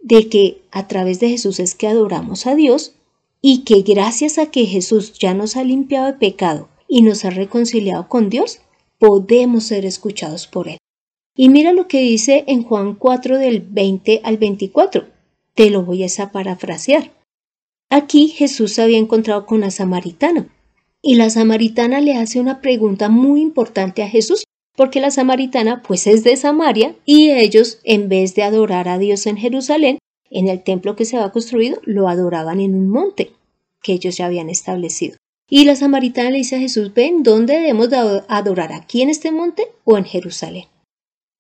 de 0.01 0.29
que 0.29 0.63
a 0.71 0.89
través 0.89 1.21
de 1.21 1.31
Jesús 1.31 1.61
es 1.61 1.75
que 1.75 1.87
adoramos 1.87 2.47
a 2.47 2.55
Dios 2.55 2.95
y 3.41 3.59
que 3.65 3.83
gracias 3.83 4.39
a 4.39 4.51
que 4.51 4.67
Jesús 4.67 5.13
ya 5.19 5.35
nos 5.35 5.57
ha 5.57 5.65
limpiado 5.65 6.07
de 6.07 6.15
pecado 6.15 6.69
y 6.89 7.03
nos 7.03 7.25
ha 7.25 7.31
reconciliado 7.31 8.09
con 8.09 8.29
Dios, 8.29 8.61
podemos 8.99 9.65
ser 9.65 9.85
escuchados 9.85 10.47
por 10.47 10.69
Él. 10.69 10.79
Y 11.37 11.49
mira 11.49 11.73
lo 11.73 11.89
que 11.89 12.01
dice 12.01 12.45
en 12.47 12.63
Juan 12.63 12.95
4 12.95 13.39
del 13.39 13.61
20 13.61 14.21
al 14.25 14.39
24. 14.39 15.14
Te 15.55 15.71
lo 15.71 15.85
voy 15.85 16.05
a 16.05 16.33
parafrasear. 16.33 17.13
Aquí 17.91 18.29
Jesús 18.29 18.73
se 18.73 18.83
había 18.83 18.99
encontrado 18.99 19.47
con 19.47 19.59
una 19.59 19.71
samaritana 19.71 20.49
y 21.01 21.15
la 21.15 21.31
samaritana 21.31 22.01
le 22.01 22.17
hace 22.17 22.41
una 22.41 22.61
pregunta 22.61 23.09
muy 23.09 23.41
importante 23.41 24.03
a 24.03 24.09
Jesús 24.09 24.45
porque 24.77 25.01
la 25.01 25.11
samaritana 25.11 25.83
pues 25.83 26.07
es 26.07 26.25
de 26.25 26.37
Samaria 26.37 26.97
y 27.05 27.31
ellos 27.31 27.79
en 27.85 28.09
vez 28.09 28.35
de 28.35 28.43
adorar 28.43 28.89
a 28.89 28.99
Dios 28.99 29.27
en 29.27 29.37
Jerusalén 29.37 29.99
en 30.31 30.49
el 30.49 30.65
templo 30.65 30.97
que 30.97 31.05
se 31.05 31.17
había 31.17 31.31
construido, 31.31 31.81
lo 31.85 32.09
adoraban 32.09 32.59
en 32.59 32.75
un 32.75 32.89
monte 32.89 33.31
que 33.83 33.93
ellos 33.93 34.17
ya 34.17 34.27
habían 34.27 34.51
establecido. 34.51 35.17
Y 35.49 35.65
la 35.65 35.77
samaritana 35.77 36.31
le 36.31 36.39
dice 36.39 36.57
a 36.57 36.61
Jesús, 36.61 36.93
ven, 36.93 37.23
¿dónde 37.23 37.55
debemos 37.55 37.91
adorar? 37.93 38.73
¿Aquí 38.73 39.03
en 39.03 39.11
este 39.11 39.31
monte 39.31 39.69
o 39.85 39.97
en 39.97 40.05
Jerusalén? 40.05 40.65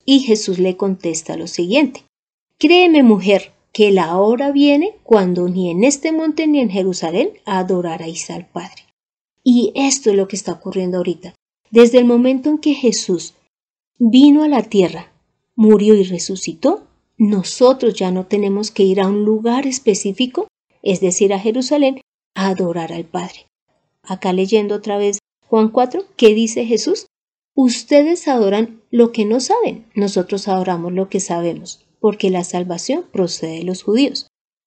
Y 0.04 0.20
Jesús 0.20 0.58
le 0.58 0.76
contesta 0.76 1.36
lo 1.36 1.48
siguiente, 1.48 2.02
créeme 2.58 3.02
mujer, 3.02 3.53
que 3.74 3.90
la 3.90 4.16
hora 4.18 4.52
viene 4.52 4.94
cuando 5.02 5.48
ni 5.48 5.68
en 5.68 5.82
este 5.82 6.12
monte 6.12 6.46
ni 6.46 6.60
en 6.60 6.70
Jerusalén 6.70 7.30
adoraréis 7.44 8.30
al 8.30 8.46
Padre. 8.46 8.84
Y 9.42 9.72
esto 9.74 10.10
es 10.10 10.16
lo 10.16 10.28
que 10.28 10.36
está 10.36 10.52
ocurriendo 10.52 10.98
ahorita. 10.98 11.34
Desde 11.72 11.98
el 11.98 12.04
momento 12.04 12.48
en 12.48 12.58
que 12.58 12.74
Jesús 12.74 13.34
vino 13.98 14.44
a 14.44 14.48
la 14.48 14.62
tierra, 14.62 15.12
murió 15.56 15.94
y 15.94 16.04
resucitó, 16.04 16.86
nosotros 17.18 17.94
ya 17.94 18.12
no 18.12 18.26
tenemos 18.26 18.70
que 18.70 18.84
ir 18.84 19.00
a 19.00 19.08
un 19.08 19.24
lugar 19.24 19.66
específico, 19.66 20.46
es 20.82 21.00
decir, 21.00 21.34
a 21.34 21.40
Jerusalén, 21.40 22.00
a 22.34 22.50
adorar 22.50 22.92
al 22.92 23.04
Padre. 23.04 23.48
Acá 24.04 24.32
leyendo 24.32 24.76
otra 24.76 24.98
vez 24.98 25.18
Juan 25.48 25.68
4, 25.68 26.04
¿qué 26.16 26.32
dice 26.32 26.64
Jesús? 26.64 27.06
Ustedes 27.56 28.28
adoran 28.28 28.82
lo 28.92 29.10
que 29.10 29.24
no 29.24 29.40
saben, 29.40 29.86
nosotros 29.96 30.46
adoramos 30.46 30.92
lo 30.92 31.08
que 31.08 31.18
sabemos, 31.18 31.83
porque 32.04 32.28
la 32.28 32.44
salvación 32.44 33.06
procede 33.10 33.60
de 33.60 33.64
los 33.64 33.82
judíos. 33.82 34.26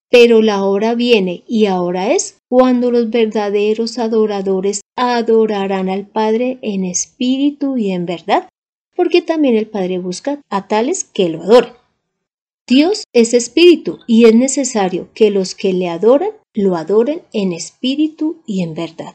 Pero 0.10 0.42
la 0.42 0.64
hora 0.64 0.96
viene 0.96 1.44
y 1.48 1.68
ahora 1.68 2.12
es 2.12 2.40
cuando 2.50 2.90
los 2.90 3.12
verdaderos 3.12 4.00
adoradores 4.00 4.82
adorarán 4.96 5.88
al 5.88 6.08
Padre 6.08 6.58
en 6.64 6.84
espíritu 6.84 7.78
y 7.78 7.92
en 7.92 8.08
verdad, 8.08 8.50
porque 8.96 9.22
también 9.22 9.56
el 9.56 9.68
Padre 9.68 10.00
busca 10.00 10.42
a 10.50 10.68
tales 10.68 11.04
que 11.04 11.30
lo 11.30 11.44
adoren. 11.44 11.74
Dios 12.68 13.04
es 13.14 13.36
espíritu 13.36 14.00
y 14.08 14.26
es 14.26 14.34
necesario 14.34 15.10
que 15.14 15.30
los 15.30 15.54
que 15.54 15.74
le 15.74 15.90
adoran 15.90 16.32
lo 16.56 16.76
adoren 16.76 17.22
en 17.34 17.54
espíritu 17.54 18.42
y 18.48 18.64
en 18.64 18.74
verdad. 18.74 19.14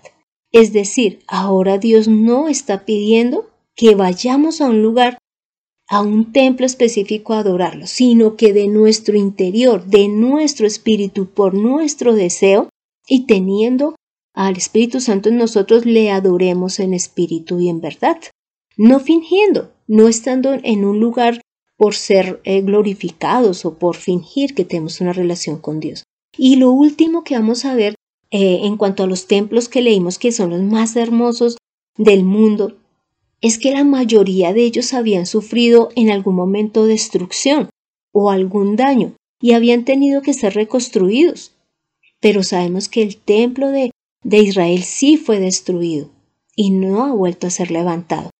Es 0.52 0.73
decir, 0.73 1.25
ahora 1.26 1.76
Dios 1.76 2.07
no 2.07 2.47
está 2.47 2.85
pidiendo 2.85 3.50
que 3.75 3.97
vayamos 3.97 4.61
a 4.61 4.67
un 4.67 4.81
lugar, 4.81 5.19
a 5.89 6.01
un 6.01 6.33
templo 6.33 6.65
específico 6.65 7.35
adorarlo, 7.35 7.87
sino 7.87 8.37
que 8.37 8.53
de 8.53 8.69
nuestro 8.69 9.17
interior, 9.17 9.85
de 9.85 10.09
nuestro 10.09 10.67
espíritu, 10.67 11.27
por 11.27 11.55
nuestro 11.55 12.15
deseo 12.15 12.69
y 13.07 13.27
teniendo 13.27 13.95
al 14.35 14.57
Espíritu 14.57 15.01
Santo 15.01 15.29
en 15.29 15.37
nosotros 15.37 15.85
le 15.85 16.11
adoremos 16.11 16.81
en 16.81 16.95
espíritu 16.95 17.61
y 17.61 17.69
en 17.69 17.81
verdad, 17.81 18.19
no 18.77 19.01
fingiendo, 19.01 19.73
no 19.87 20.09
estando 20.09 20.55
en 20.62 20.85
un 20.85 21.01
lugar 21.01 21.43
por 21.77 21.95
ser 21.95 22.41
eh, 22.45 22.62
glorificados 22.62 23.65
o 23.65 23.77
por 23.79 23.97
fingir 23.97 24.55
que 24.55 24.65
tenemos 24.65 25.01
una 25.01 25.12
relación 25.12 25.59
con 25.59 25.81
Dios. 25.81 26.05
Y 26.37 26.57
lo 26.57 26.71
último 26.71 27.25
que 27.25 27.35
vamos 27.35 27.65
a 27.65 27.75
ver 27.75 27.95
eh, 28.31 28.61
en 28.62 28.79
cuanto 28.79 29.03
a 29.03 29.07
los 29.07 29.27
templos 29.27 29.69
que 29.69 29.83
leímos 29.83 30.19
que 30.19 30.33
son 30.33 30.51
los 30.51 30.62
más 30.62 30.97
hermosos 30.97 31.59
del 31.99 32.25
mundo, 32.25 32.79
es 33.43 33.59
que 33.59 33.73
la 33.73 33.85
mayoría 33.85 34.55
de 34.55 34.63
ellos 34.63 34.95
habían 34.95 35.27
sufrido 35.27 35.91
en 35.97 36.11
algún 36.11 36.37
momento 36.37 36.87
destrucción 36.87 37.69
o 38.13 38.31
algún 38.31 38.77
daño 38.77 39.15
y 39.41 39.53
habían 39.53 39.85
tenido 39.85 40.23
que 40.23 40.33
ser 40.33 40.55
reconstruidos. 40.55 41.53
Pero 42.21 42.45
sabemos 42.45 42.89
que 42.89 43.03
el 43.03 43.17
templo 43.17 43.71
de, 43.71 43.91
de 44.23 44.39
Israel 44.39 44.85
sí 44.85 45.17
fue 45.17 45.41
destruido 45.41 46.09
y 46.55 46.71
no 46.71 47.05
ha 47.05 47.13
vuelto 47.13 47.49
a 47.49 47.51
ser 47.51 47.73
levantado. 47.73 48.31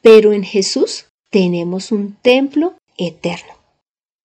Pero 0.00 0.32
en 0.32 0.44
Jesús 0.44 1.06
tenemos 1.30 1.90
un 1.90 2.14
templo 2.22 2.74
eterno. 2.96 3.54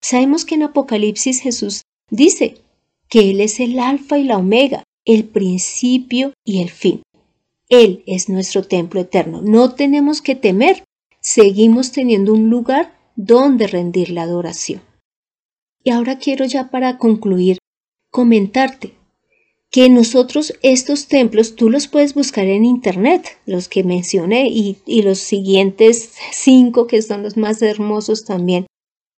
Sabemos 0.02 0.46
que 0.46 0.56
en 0.56 0.64
Apocalipsis 0.64 1.42
Jesús 1.42 1.82
dice 2.12 2.58
que 3.10 3.32
Él 3.32 3.42
es 3.42 3.60
el 3.60 3.80
alfa 3.80 4.20
y 4.20 4.24
la 4.24 4.38
omega, 4.38 4.84
el 5.04 5.26
principio 5.26 6.34
y 6.46 6.62
el 6.62 6.70
fin. 6.70 7.02
Él 7.70 8.04
es 8.06 8.30
nuestro 8.30 8.64
templo 8.64 9.02
eterno. 9.02 9.42
No 9.42 9.74
tenemos 9.74 10.22
que 10.22 10.36
temer. 10.36 10.84
Seguimos 11.22 11.92
teniendo 11.92 12.34
un 12.34 12.50
lugar 12.50 12.98
donde 13.16 13.68
rendir 13.68 14.12
la 14.12 14.24
adoración. 14.24 14.82
Y 15.84 15.92
ahora 15.92 16.18
quiero 16.18 16.46
ya 16.46 16.70
para 16.70 16.98
concluir 16.98 17.58
comentarte 18.12 18.94
que 19.70 19.90
nosotros 19.90 20.54
estos 20.62 21.08
templos 21.08 21.56
tú 21.56 21.70
los 21.70 21.88
puedes 21.88 22.14
buscar 22.14 22.46
en 22.48 22.66
internet, 22.66 23.38
los 23.46 23.68
que 23.68 23.84
mencioné 23.84 24.48
y, 24.48 25.02
los 25.02 25.20
siguientes 25.20 26.14
cinco 26.32 26.88
que 26.88 27.02
son 27.02 27.24
los 27.24 27.38
más 27.38 27.62
hermosos 27.62 28.26
también. 28.26 28.66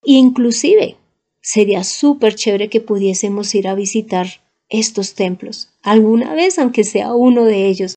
Inclusive 0.04 0.96
sería 1.42 1.84
súper 1.84 2.36
chévere 2.36 2.70
que 2.70 2.82
pudiésemos 2.82 3.54
ir 3.56 3.68
a 3.68 3.76
visitar 3.76 4.28
estos 4.70 5.14
templos 5.14 5.70
alguna 5.82 6.34
vez, 6.34 6.60
aunque 6.60 6.84
sea 6.84 7.14
uno 7.14 7.46
de 7.46 7.68
ellos. 7.68 7.96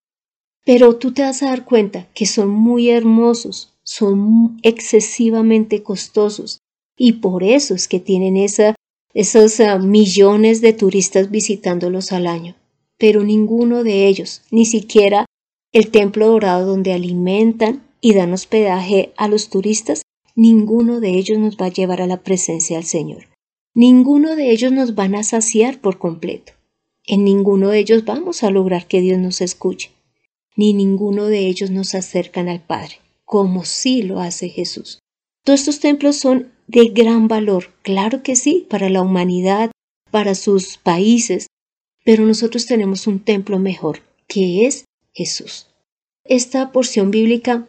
Pero 0.65 0.97
tú 0.97 1.13
te 1.13 1.23
vas 1.23 1.43
a 1.43 1.47
dar 1.47 1.65
cuenta 1.65 2.09
que 2.15 2.27
son 2.27 2.51
muy 2.51 2.91
hermosos, 2.91 3.75
son 3.83 4.59
excesivamente 4.63 5.83
costosos 5.83 6.59
y 6.97 7.15
por 7.15 7.43
eso 7.43 7.75
es 7.75 7.89
que 7.89 7.99
tienen 7.99 8.37
esos 8.37 9.61
ah, 9.61 9.79
millones 9.79 10.61
de 10.61 10.73
turistas 10.73 11.31
visitándolos 11.31 12.13
al 12.13 12.27
año. 12.27 12.55
Pero 12.97 13.25
ninguno 13.25 13.83
de 13.83 14.07
ellos, 14.07 14.43
ni 14.51 14.67
siquiera 14.67 15.27
el 15.73 15.91
templo 15.91 16.29
dorado 16.29 16.67
donde 16.67 16.93
alimentan 16.93 17.83
y 18.01 18.15
dan 18.15 18.33
hospedaje 18.33 19.13
a 19.17 19.27
los 19.27 19.49
turistas, 19.49 20.03
ninguno 20.37 21.01
de 21.01 21.19
ellos 21.19 21.39
nos 21.39 21.57
va 21.57 21.67
a 21.67 21.73
llevar 21.73 22.03
a 22.03 22.07
la 22.07 22.23
presencia 22.23 22.77
del 22.77 22.87
Señor. 22.87 23.27
Ninguno 23.75 24.37
de 24.37 24.51
ellos 24.51 24.71
nos 24.71 24.95
van 24.95 25.15
a 25.15 25.25
saciar 25.25 25.81
por 25.81 25.99
completo. 25.99 26.53
En 27.05 27.25
ninguno 27.25 27.71
de 27.71 27.81
ellos 27.81 28.05
vamos 28.05 28.45
a 28.45 28.51
lograr 28.51 28.87
que 28.87 29.01
Dios 29.01 29.19
nos 29.19 29.41
escuche. 29.41 29.91
Ni 30.57 30.73
ninguno 30.75 31.27
de 31.27 31.47
ellos 31.47 31.71
nos 31.71 31.95
acercan 31.95 32.49
al 32.49 32.61
Padre, 32.61 33.01
como 33.25 33.65
sí 33.65 34.03
lo 34.03 34.21
hace 34.21 34.49
Jesús. 34.49 34.99
Todos 35.45 35.61
estos 35.61 35.81
templos 35.81 36.17
son 36.17 36.53
de 36.67 36.89
gran 36.89 37.27
valor, 37.29 37.73
claro 37.83 38.23
que 38.23 38.37
sí, 38.37 38.67
para 38.69 38.89
la 38.89 39.03
humanidad, 39.03 39.71
para 40.11 40.35
sus 40.35 40.77
países, 40.77 41.47
pero 42.05 42.25
nosotros 42.25 42.67
tenemos 42.67 43.07
un 43.07 43.21
templo 43.21 43.59
mejor, 43.59 44.01
que 44.29 44.67
es 44.67 44.85
Jesús. 45.13 45.69
Esta 46.25 46.71
porción 46.71 47.11
bíblica 47.11 47.69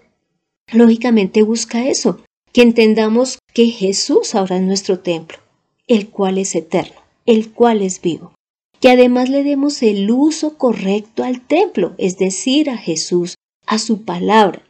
lógicamente 0.71 1.41
busca 1.41 1.87
eso, 1.87 2.23
que 2.51 2.61
entendamos 2.61 3.39
que 3.53 3.67
Jesús 3.67 4.35
ahora 4.35 4.57
es 4.57 4.61
nuestro 4.61 4.99
templo, 4.99 5.37
el 5.87 6.09
cual 6.09 6.37
es 6.37 6.55
eterno, 6.55 7.01
el 7.25 7.51
cual 7.51 7.81
es 7.81 8.01
vivo. 8.01 8.33
Que 8.83 8.89
además 8.89 9.29
le 9.29 9.45
demos 9.45 9.81
el 9.81 10.11
uso 10.11 10.57
correcto 10.57 11.23
al 11.23 11.39
templo, 11.39 11.93
es 11.97 12.17
decir, 12.17 12.69
a 12.69 12.75
Jesús, 12.75 13.35
a 13.65 13.77
su 13.77 14.01
palabra, 14.03 14.61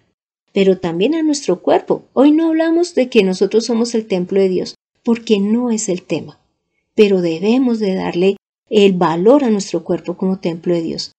pero 0.52 0.78
también 0.78 1.16
a 1.16 1.24
nuestro 1.24 1.64
cuerpo. 1.64 2.04
Hoy 2.14 2.32
no 2.32 2.50
hablamos 2.50 2.94
de 2.94 3.10
que 3.10 3.24
nosotros 3.24 3.66
somos 3.66 3.96
el 3.96 4.06
templo 4.06 4.40
de 4.40 4.50
Dios, 4.50 4.76
porque 5.02 5.40
no 5.40 5.72
es 5.72 5.90
el 5.90 6.04
tema, 6.04 6.40
pero 6.94 7.24
debemos 7.24 7.80
de 7.80 7.96
darle 7.96 8.38
el 8.70 8.94
valor 8.94 9.44
a 9.44 9.50
nuestro 9.50 9.84
cuerpo 9.84 10.16
como 10.16 10.38
templo 10.38 10.76
de 10.76 10.84
Dios 10.84 11.14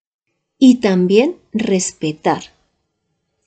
y 0.60 0.76
también 0.76 1.34
respetar 1.52 2.44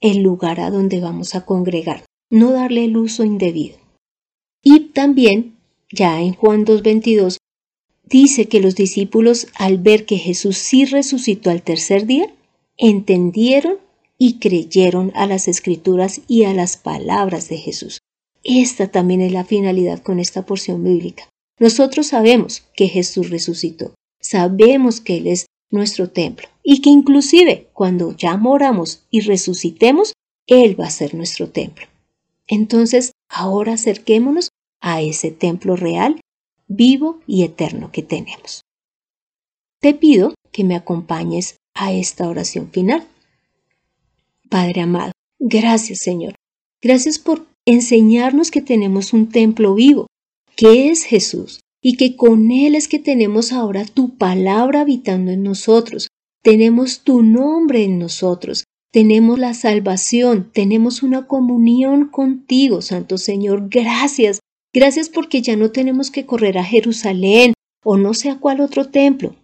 el 0.02 0.24
lugar 0.24 0.60
a 0.60 0.72
donde 0.72 1.00
vamos 1.00 1.36
a 1.36 1.46
congregar, 1.46 2.04
no 2.30 2.52
darle 2.52 2.84
el 2.84 2.98
uso 2.98 3.24
indebido. 3.24 3.78
Y 4.62 4.90
también, 4.90 5.56
ya 5.90 6.20
en 6.20 6.34
Juan 6.34 6.66
2.22, 6.66 7.37
dice 8.10 8.48
que 8.48 8.60
los 8.60 8.76
discípulos, 8.76 9.48
al 9.56 9.78
ver 9.78 10.06
que 10.06 10.18
Jesús 10.18 10.58
sí 10.58 10.86
resucitó 10.86 11.50
al 11.50 11.62
tercer 11.62 12.06
día, 12.06 12.34
entendieron 12.78 13.78
y 14.18 14.40
creyeron 14.40 15.12
a 15.16 15.26
las 15.28 15.48
escrituras 15.48 16.22
y 16.28 16.44
a 16.44 16.54
las 16.54 16.78
palabras 16.78 17.50
de 17.50 17.58
Jesús. 17.58 18.00
Esta 18.44 18.88
también 18.88 19.22
es 19.22 19.32
la 19.32 19.46
finalidad 19.46 20.02
con 20.02 20.20
esta 20.20 20.46
porción 20.46 20.84
bíblica. 20.84 21.30
Nosotros 21.60 22.08
sabemos 22.08 22.64
que 22.76 22.88
Jesús 22.88 23.30
resucitó, 23.30 23.94
sabemos 24.22 25.02
que 25.02 25.18
Él 25.18 25.28
es 25.28 25.48
nuestro 25.72 26.10
templo 26.10 26.48
y 26.64 26.82
que 26.82 26.90
inclusive 26.90 27.68
cuando 27.74 28.16
ya 28.16 28.38
moramos 28.38 29.04
y 29.10 29.22
resucitemos, 29.22 30.14
Él 30.48 30.80
va 30.80 30.86
a 30.86 30.92
ser 30.92 31.14
nuestro 31.14 31.50
templo. 31.50 31.88
Entonces, 32.48 33.12
ahora 33.28 33.74
acerquémonos 33.74 34.50
a 34.80 35.02
ese 35.02 35.32
templo 35.32 35.76
real, 35.76 36.22
vivo 36.68 37.20
y 37.28 37.44
eterno 37.44 37.92
que 37.92 38.04
tenemos. 38.04 38.62
Te 39.80 39.94
pido 39.94 40.34
que 40.52 40.64
me 40.64 40.76
acompañes 40.76 41.58
a 41.74 41.94
esta 41.94 42.28
oración 42.28 42.72
final. 42.72 43.08
Padre 44.50 44.82
amado. 44.82 45.12
Gracias, 45.40 46.00
Señor. 46.00 46.36
Gracias 46.82 47.20
por 47.20 47.46
enseñarnos 47.66 48.50
que 48.50 48.62
tenemos 48.62 49.14
un 49.14 49.30
templo 49.30 49.76
vivo, 49.76 50.08
que 50.56 50.90
es 50.90 51.04
Jesús, 51.04 51.60
y 51.82 51.98
que 51.98 52.16
con 52.16 52.52
Él 52.52 52.76
es 52.76 52.88
que 52.88 53.00
tenemos 53.00 53.52
ahora 53.52 53.86
tu 53.86 54.18
palabra 54.18 54.82
habitando 54.82 55.32
en 55.32 55.44
nosotros, 55.44 56.08
tenemos 56.42 57.02
tu 57.02 57.24
nombre 57.24 57.84
en 57.84 58.00
nosotros, 58.00 58.64
tenemos 58.92 59.38
la 59.38 59.54
salvación, 59.54 60.50
tenemos 60.54 61.04
una 61.04 61.28
comunión 61.28 62.08
contigo, 62.08 62.82
Santo 62.82 63.18
Señor. 63.18 63.68
Gracias, 63.70 64.40
gracias 64.78 65.10
porque 65.10 65.42
ya 65.42 65.56
no 65.56 65.72
tenemos 65.72 66.12
que 66.12 66.28
correr 66.28 66.60
a 66.60 66.64
Jerusalén 66.64 67.54
o 67.84 67.98
no 67.98 68.14
sé 68.14 68.30
a 68.30 68.38
cuál 68.38 68.62
otro 68.62 68.90
templo, 68.90 69.36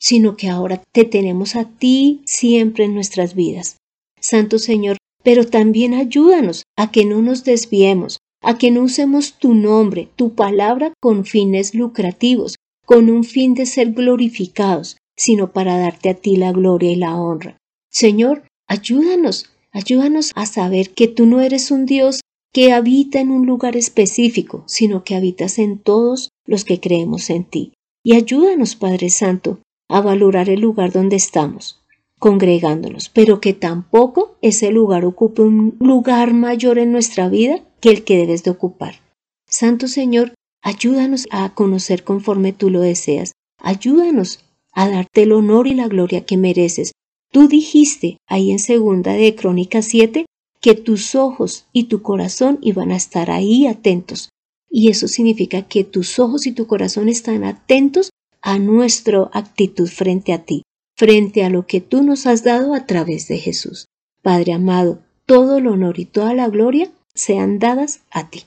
sino 0.00 0.36
que 0.36 0.48
ahora 0.48 0.82
te 0.90 1.04
tenemos 1.04 1.54
a 1.54 1.64
ti 1.64 2.22
siempre 2.26 2.84
en 2.84 2.92
nuestras 2.92 3.36
vidas. 3.36 3.76
Santo 4.20 4.58
Señor, 4.58 4.96
pero 5.22 5.46
también 5.46 5.94
ayúdanos 5.94 6.64
a 6.76 6.90
que 6.90 7.04
no 7.04 7.22
nos 7.22 7.44
desviemos, 7.44 8.18
a 8.42 8.58
que 8.58 8.72
no 8.72 8.82
usemos 8.82 9.34
tu 9.34 9.54
nombre, 9.54 10.08
tu 10.16 10.34
palabra 10.34 10.92
con 11.00 11.24
fines 11.24 11.76
lucrativos, 11.76 12.56
con 12.84 13.10
un 13.10 13.22
fin 13.22 13.54
de 13.54 13.66
ser 13.66 13.92
glorificados, 13.92 14.96
sino 15.16 15.52
para 15.52 15.78
darte 15.78 16.08
a 16.08 16.14
ti 16.14 16.34
la 16.34 16.50
gloria 16.50 16.90
y 16.90 16.96
la 16.96 17.14
honra. 17.14 17.58
Señor, 17.90 18.42
ayúdanos, 18.66 19.50
ayúdanos 19.70 20.32
a 20.34 20.46
saber 20.46 20.90
que 20.90 21.06
tú 21.06 21.26
no 21.26 21.40
eres 21.40 21.70
un 21.70 21.86
Dios 21.86 22.22
que 22.54 22.72
habita 22.72 23.20
en 23.20 23.32
un 23.32 23.46
lugar 23.46 23.76
específico, 23.76 24.62
sino 24.66 25.02
que 25.02 25.16
habitas 25.16 25.58
en 25.58 25.78
todos 25.78 26.30
los 26.46 26.64
que 26.64 26.78
creemos 26.78 27.28
en 27.28 27.44
ti. 27.44 27.72
Y 28.04 28.14
ayúdanos, 28.14 28.76
Padre 28.76 29.10
Santo, 29.10 29.58
a 29.90 30.00
valorar 30.00 30.48
el 30.48 30.60
lugar 30.60 30.92
donde 30.92 31.16
estamos, 31.16 31.82
congregándonos, 32.20 33.08
pero 33.08 33.40
que 33.40 33.54
tampoco 33.54 34.36
ese 34.40 34.70
lugar 34.70 35.04
ocupe 35.04 35.42
un 35.42 35.76
lugar 35.80 36.32
mayor 36.32 36.78
en 36.78 36.92
nuestra 36.92 37.28
vida 37.28 37.60
que 37.80 37.90
el 37.90 38.04
que 38.04 38.18
debes 38.18 38.44
de 38.44 38.52
ocupar. 38.52 39.00
Santo 39.48 39.88
Señor, 39.88 40.32
ayúdanos 40.62 41.26
a 41.30 41.54
conocer 41.54 42.04
conforme 42.04 42.52
tú 42.52 42.70
lo 42.70 42.80
deseas. 42.80 43.32
Ayúdanos 43.58 44.44
a 44.72 44.88
darte 44.88 45.24
el 45.24 45.32
honor 45.32 45.66
y 45.66 45.74
la 45.74 45.88
gloria 45.88 46.24
que 46.24 46.36
mereces. 46.36 46.92
Tú 47.32 47.48
dijiste 47.48 48.18
ahí 48.28 48.52
en 48.52 48.60
segunda 48.60 49.12
de 49.12 49.34
Crónicas 49.34 49.86
7 49.86 50.24
que 50.64 50.74
tus 50.74 51.14
ojos 51.14 51.66
y 51.74 51.84
tu 51.84 52.00
corazón 52.00 52.58
iban 52.62 52.90
a 52.90 52.96
estar 52.96 53.30
ahí 53.30 53.66
atentos. 53.66 54.30
Y 54.70 54.88
eso 54.88 55.08
significa 55.08 55.68
que 55.68 55.84
tus 55.84 56.18
ojos 56.18 56.46
y 56.46 56.52
tu 56.52 56.66
corazón 56.66 57.10
están 57.10 57.44
atentos 57.44 58.08
a 58.40 58.58
nuestra 58.58 59.28
actitud 59.34 59.88
frente 59.88 60.32
a 60.32 60.44
ti 60.46 60.62
frente 60.96 61.44
a 61.44 61.50
lo 61.50 61.66
que 61.66 61.80
tú 61.80 62.02
nos 62.02 62.26
has 62.26 62.44
dado 62.44 62.74
a 62.74 62.86
través 62.86 63.28
de 63.28 63.38
Jesús. 63.38 63.86
Padre 64.22 64.52
amado, 64.52 65.00
todo 65.26 65.58
el 65.58 65.66
honor 65.66 65.98
y 65.98 66.04
toda 66.04 66.34
la 66.34 66.48
gloria 66.48 66.90
sean 67.14 67.58
dadas 67.58 68.00
a 68.10 68.30
ti. 68.30 68.44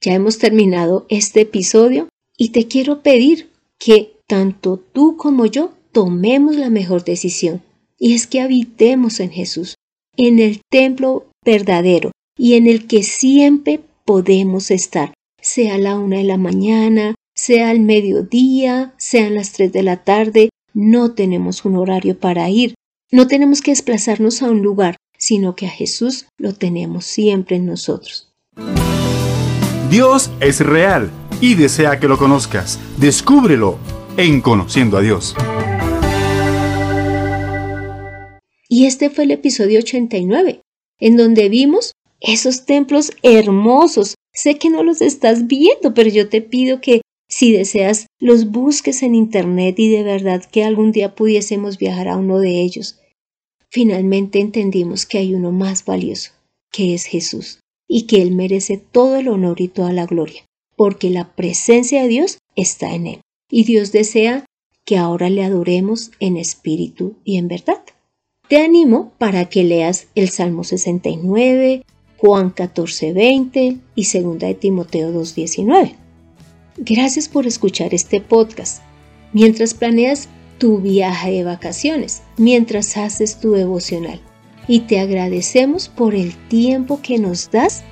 Ya 0.00 0.14
hemos 0.14 0.38
terminado 0.38 1.06
este 1.08 1.42
episodio 1.42 2.08
y 2.36 2.50
te 2.50 2.66
quiero 2.66 3.02
pedir 3.02 3.50
que 3.78 4.16
tanto 4.26 4.78
tú 4.78 5.16
como 5.16 5.46
yo 5.46 5.72
tomemos 5.92 6.56
la 6.56 6.70
mejor 6.70 7.04
decisión, 7.04 7.62
y 7.98 8.14
es 8.14 8.26
que 8.26 8.40
habitemos 8.40 9.18
en 9.20 9.30
Jesús, 9.30 9.74
en 10.16 10.38
el 10.38 10.60
templo 10.70 11.26
verdadero 11.48 12.10
y 12.36 12.54
en 12.54 12.66
el 12.66 12.86
que 12.86 13.02
siempre 13.02 13.80
podemos 14.04 14.70
estar, 14.70 15.14
sea 15.40 15.76
a 15.76 15.78
la 15.78 15.98
una 15.98 16.18
de 16.18 16.24
la 16.24 16.36
mañana, 16.36 17.14
sea 17.34 17.70
al 17.70 17.80
mediodía, 17.80 18.92
sean 18.98 19.34
las 19.34 19.52
tres 19.52 19.72
de 19.72 19.82
la 19.82 20.04
tarde, 20.04 20.50
no 20.74 21.14
tenemos 21.14 21.64
un 21.64 21.76
horario 21.76 22.18
para 22.18 22.50
ir, 22.50 22.74
no 23.10 23.26
tenemos 23.26 23.62
que 23.62 23.70
desplazarnos 23.70 24.42
a 24.42 24.50
un 24.50 24.60
lugar, 24.62 24.96
sino 25.16 25.56
que 25.56 25.66
a 25.66 25.70
Jesús 25.70 26.26
lo 26.36 26.52
tenemos 26.52 27.06
siempre 27.06 27.56
en 27.56 27.64
nosotros. 27.64 28.30
Dios 29.90 30.30
es 30.40 30.60
real 30.60 31.10
y 31.40 31.54
desea 31.54 31.98
que 31.98 32.08
lo 32.08 32.18
conozcas. 32.18 32.78
Descúbrelo 32.98 33.78
en 34.18 34.42
Conociendo 34.42 34.98
a 34.98 35.00
Dios. 35.00 35.34
Y 38.68 38.84
este 38.84 39.08
fue 39.08 39.24
el 39.24 39.30
episodio 39.30 39.78
89, 39.78 40.60
en 40.98 41.16
donde 41.16 41.48
vimos 41.48 41.92
esos 42.20 42.64
templos 42.64 43.12
hermosos. 43.22 44.14
Sé 44.32 44.58
que 44.58 44.70
no 44.70 44.82
los 44.82 45.00
estás 45.00 45.46
viendo, 45.46 45.94
pero 45.94 46.10
yo 46.10 46.28
te 46.28 46.40
pido 46.40 46.80
que 46.80 47.00
si 47.28 47.52
deseas 47.52 48.06
los 48.18 48.50
busques 48.50 49.02
en 49.02 49.14
Internet 49.14 49.78
y 49.78 49.90
de 49.90 50.02
verdad 50.02 50.44
que 50.50 50.64
algún 50.64 50.92
día 50.92 51.14
pudiésemos 51.14 51.78
viajar 51.78 52.08
a 52.08 52.16
uno 52.16 52.38
de 52.38 52.62
ellos. 52.62 52.98
Finalmente 53.70 54.40
entendimos 54.40 55.04
que 55.04 55.18
hay 55.18 55.34
uno 55.34 55.52
más 55.52 55.84
valioso, 55.84 56.32
que 56.72 56.94
es 56.94 57.04
Jesús, 57.04 57.60
y 57.86 58.06
que 58.06 58.22
Él 58.22 58.32
merece 58.32 58.78
todo 58.78 59.16
el 59.16 59.28
honor 59.28 59.60
y 59.60 59.68
toda 59.68 59.92
la 59.92 60.06
gloria, 60.06 60.44
porque 60.74 61.10
la 61.10 61.34
presencia 61.34 62.02
de 62.02 62.08
Dios 62.08 62.38
está 62.56 62.94
en 62.94 63.06
Él, 63.06 63.20
y 63.50 63.64
Dios 63.64 63.92
desea 63.92 64.46
que 64.86 64.96
ahora 64.96 65.28
le 65.28 65.44
adoremos 65.44 66.12
en 66.18 66.38
espíritu 66.38 67.16
y 67.24 67.36
en 67.36 67.48
verdad. 67.48 67.82
Te 68.48 68.56
animo 68.64 69.12
para 69.18 69.44
que 69.44 69.62
leas 69.62 70.06
el 70.14 70.30
Salmo 70.30 70.64
69, 70.64 71.84
Juan 72.16 72.48
14, 72.48 73.12
20 73.12 73.76
y 73.94 74.20
2 74.20 74.38
de 74.38 74.54
Timoteo 74.54 75.12
2.19. 75.12 75.94
Gracias 76.78 77.28
por 77.28 77.46
escuchar 77.46 77.92
este 77.92 78.22
podcast. 78.22 78.82
Mientras 79.34 79.74
planeas 79.74 80.30
tu 80.56 80.78
viaje 80.78 81.30
de 81.30 81.44
vacaciones, 81.44 82.22
mientras 82.38 82.96
haces 82.96 83.38
tu 83.38 83.52
devocional. 83.52 84.18
Y 84.66 84.80
te 84.80 84.98
agradecemos 84.98 85.90
por 85.90 86.14
el 86.14 86.34
tiempo 86.48 87.02
que 87.02 87.18
nos 87.18 87.50
das 87.50 87.82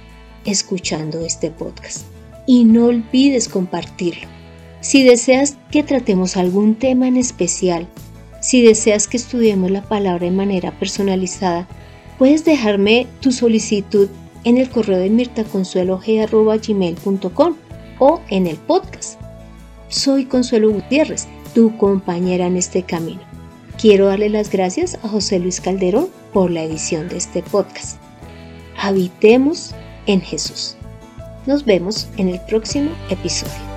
escuchando 0.47 1.21
este 1.21 1.51
podcast. 1.51 2.07
Y 2.47 2.64
no 2.64 2.87
olvides 2.87 3.51
compartirlo. 3.51 4.27
Si 4.81 5.05
deseas 5.05 5.59
que 5.71 5.83
tratemos 5.83 6.38
algún 6.38 6.77
tema 6.77 7.09
en 7.09 7.19
especial, 7.19 7.88
si 8.40 8.62
deseas 8.62 9.09
que 9.09 9.16
estudiemos 9.16 9.70
la 9.70 9.81
palabra 9.83 10.27
de 10.27 10.31
manera 10.31 10.72
personalizada, 10.72 11.66
puedes 12.18 12.44
dejarme 12.44 13.07
tu 13.20 13.33
solicitud 13.33 14.11
en 14.44 14.59
el 14.59 14.68
correo 14.70 14.99
de 14.99 15.09
mirtaconsuelo.gmail.com 15.11 17.57
o 17.99 18.20
en 18.29 18.46
el 18.46 18.57
podcast. 18.57 19.20
Soy 19.88 20.27
Consuelo 20.27 20.70
Gutiérrez, 20.70 21.27
tu 21.55 21.77
compañera 21.77 22.46
en 22.46 22.57
este 22.57 22.83
camino. 22.83 23.20
Quiero 23.81 24.07
darle 24.07 24.31
las 24.31 24.51
gracias 24.51 24.99
a 25.03 25.09
José 25.09 25.38
Luis 25.38 25.61
Calderón 25.61 26.09
por 26.33 26.51
la 26.51 26.62
edición 26.62 27.09
de 27.09 27.18
este 27.18 27.42
podcast. 27.42 27.99
Habitemos 28.77 29.75
en 30.07 30.20
Jesús. 30.20 30.77
Nos 31.46 31.64
vemos 31.64 32.09
en 32.16 32.29
el 32.29 32.40
próximo 32.46 32.90
episodio. 33.11 33.76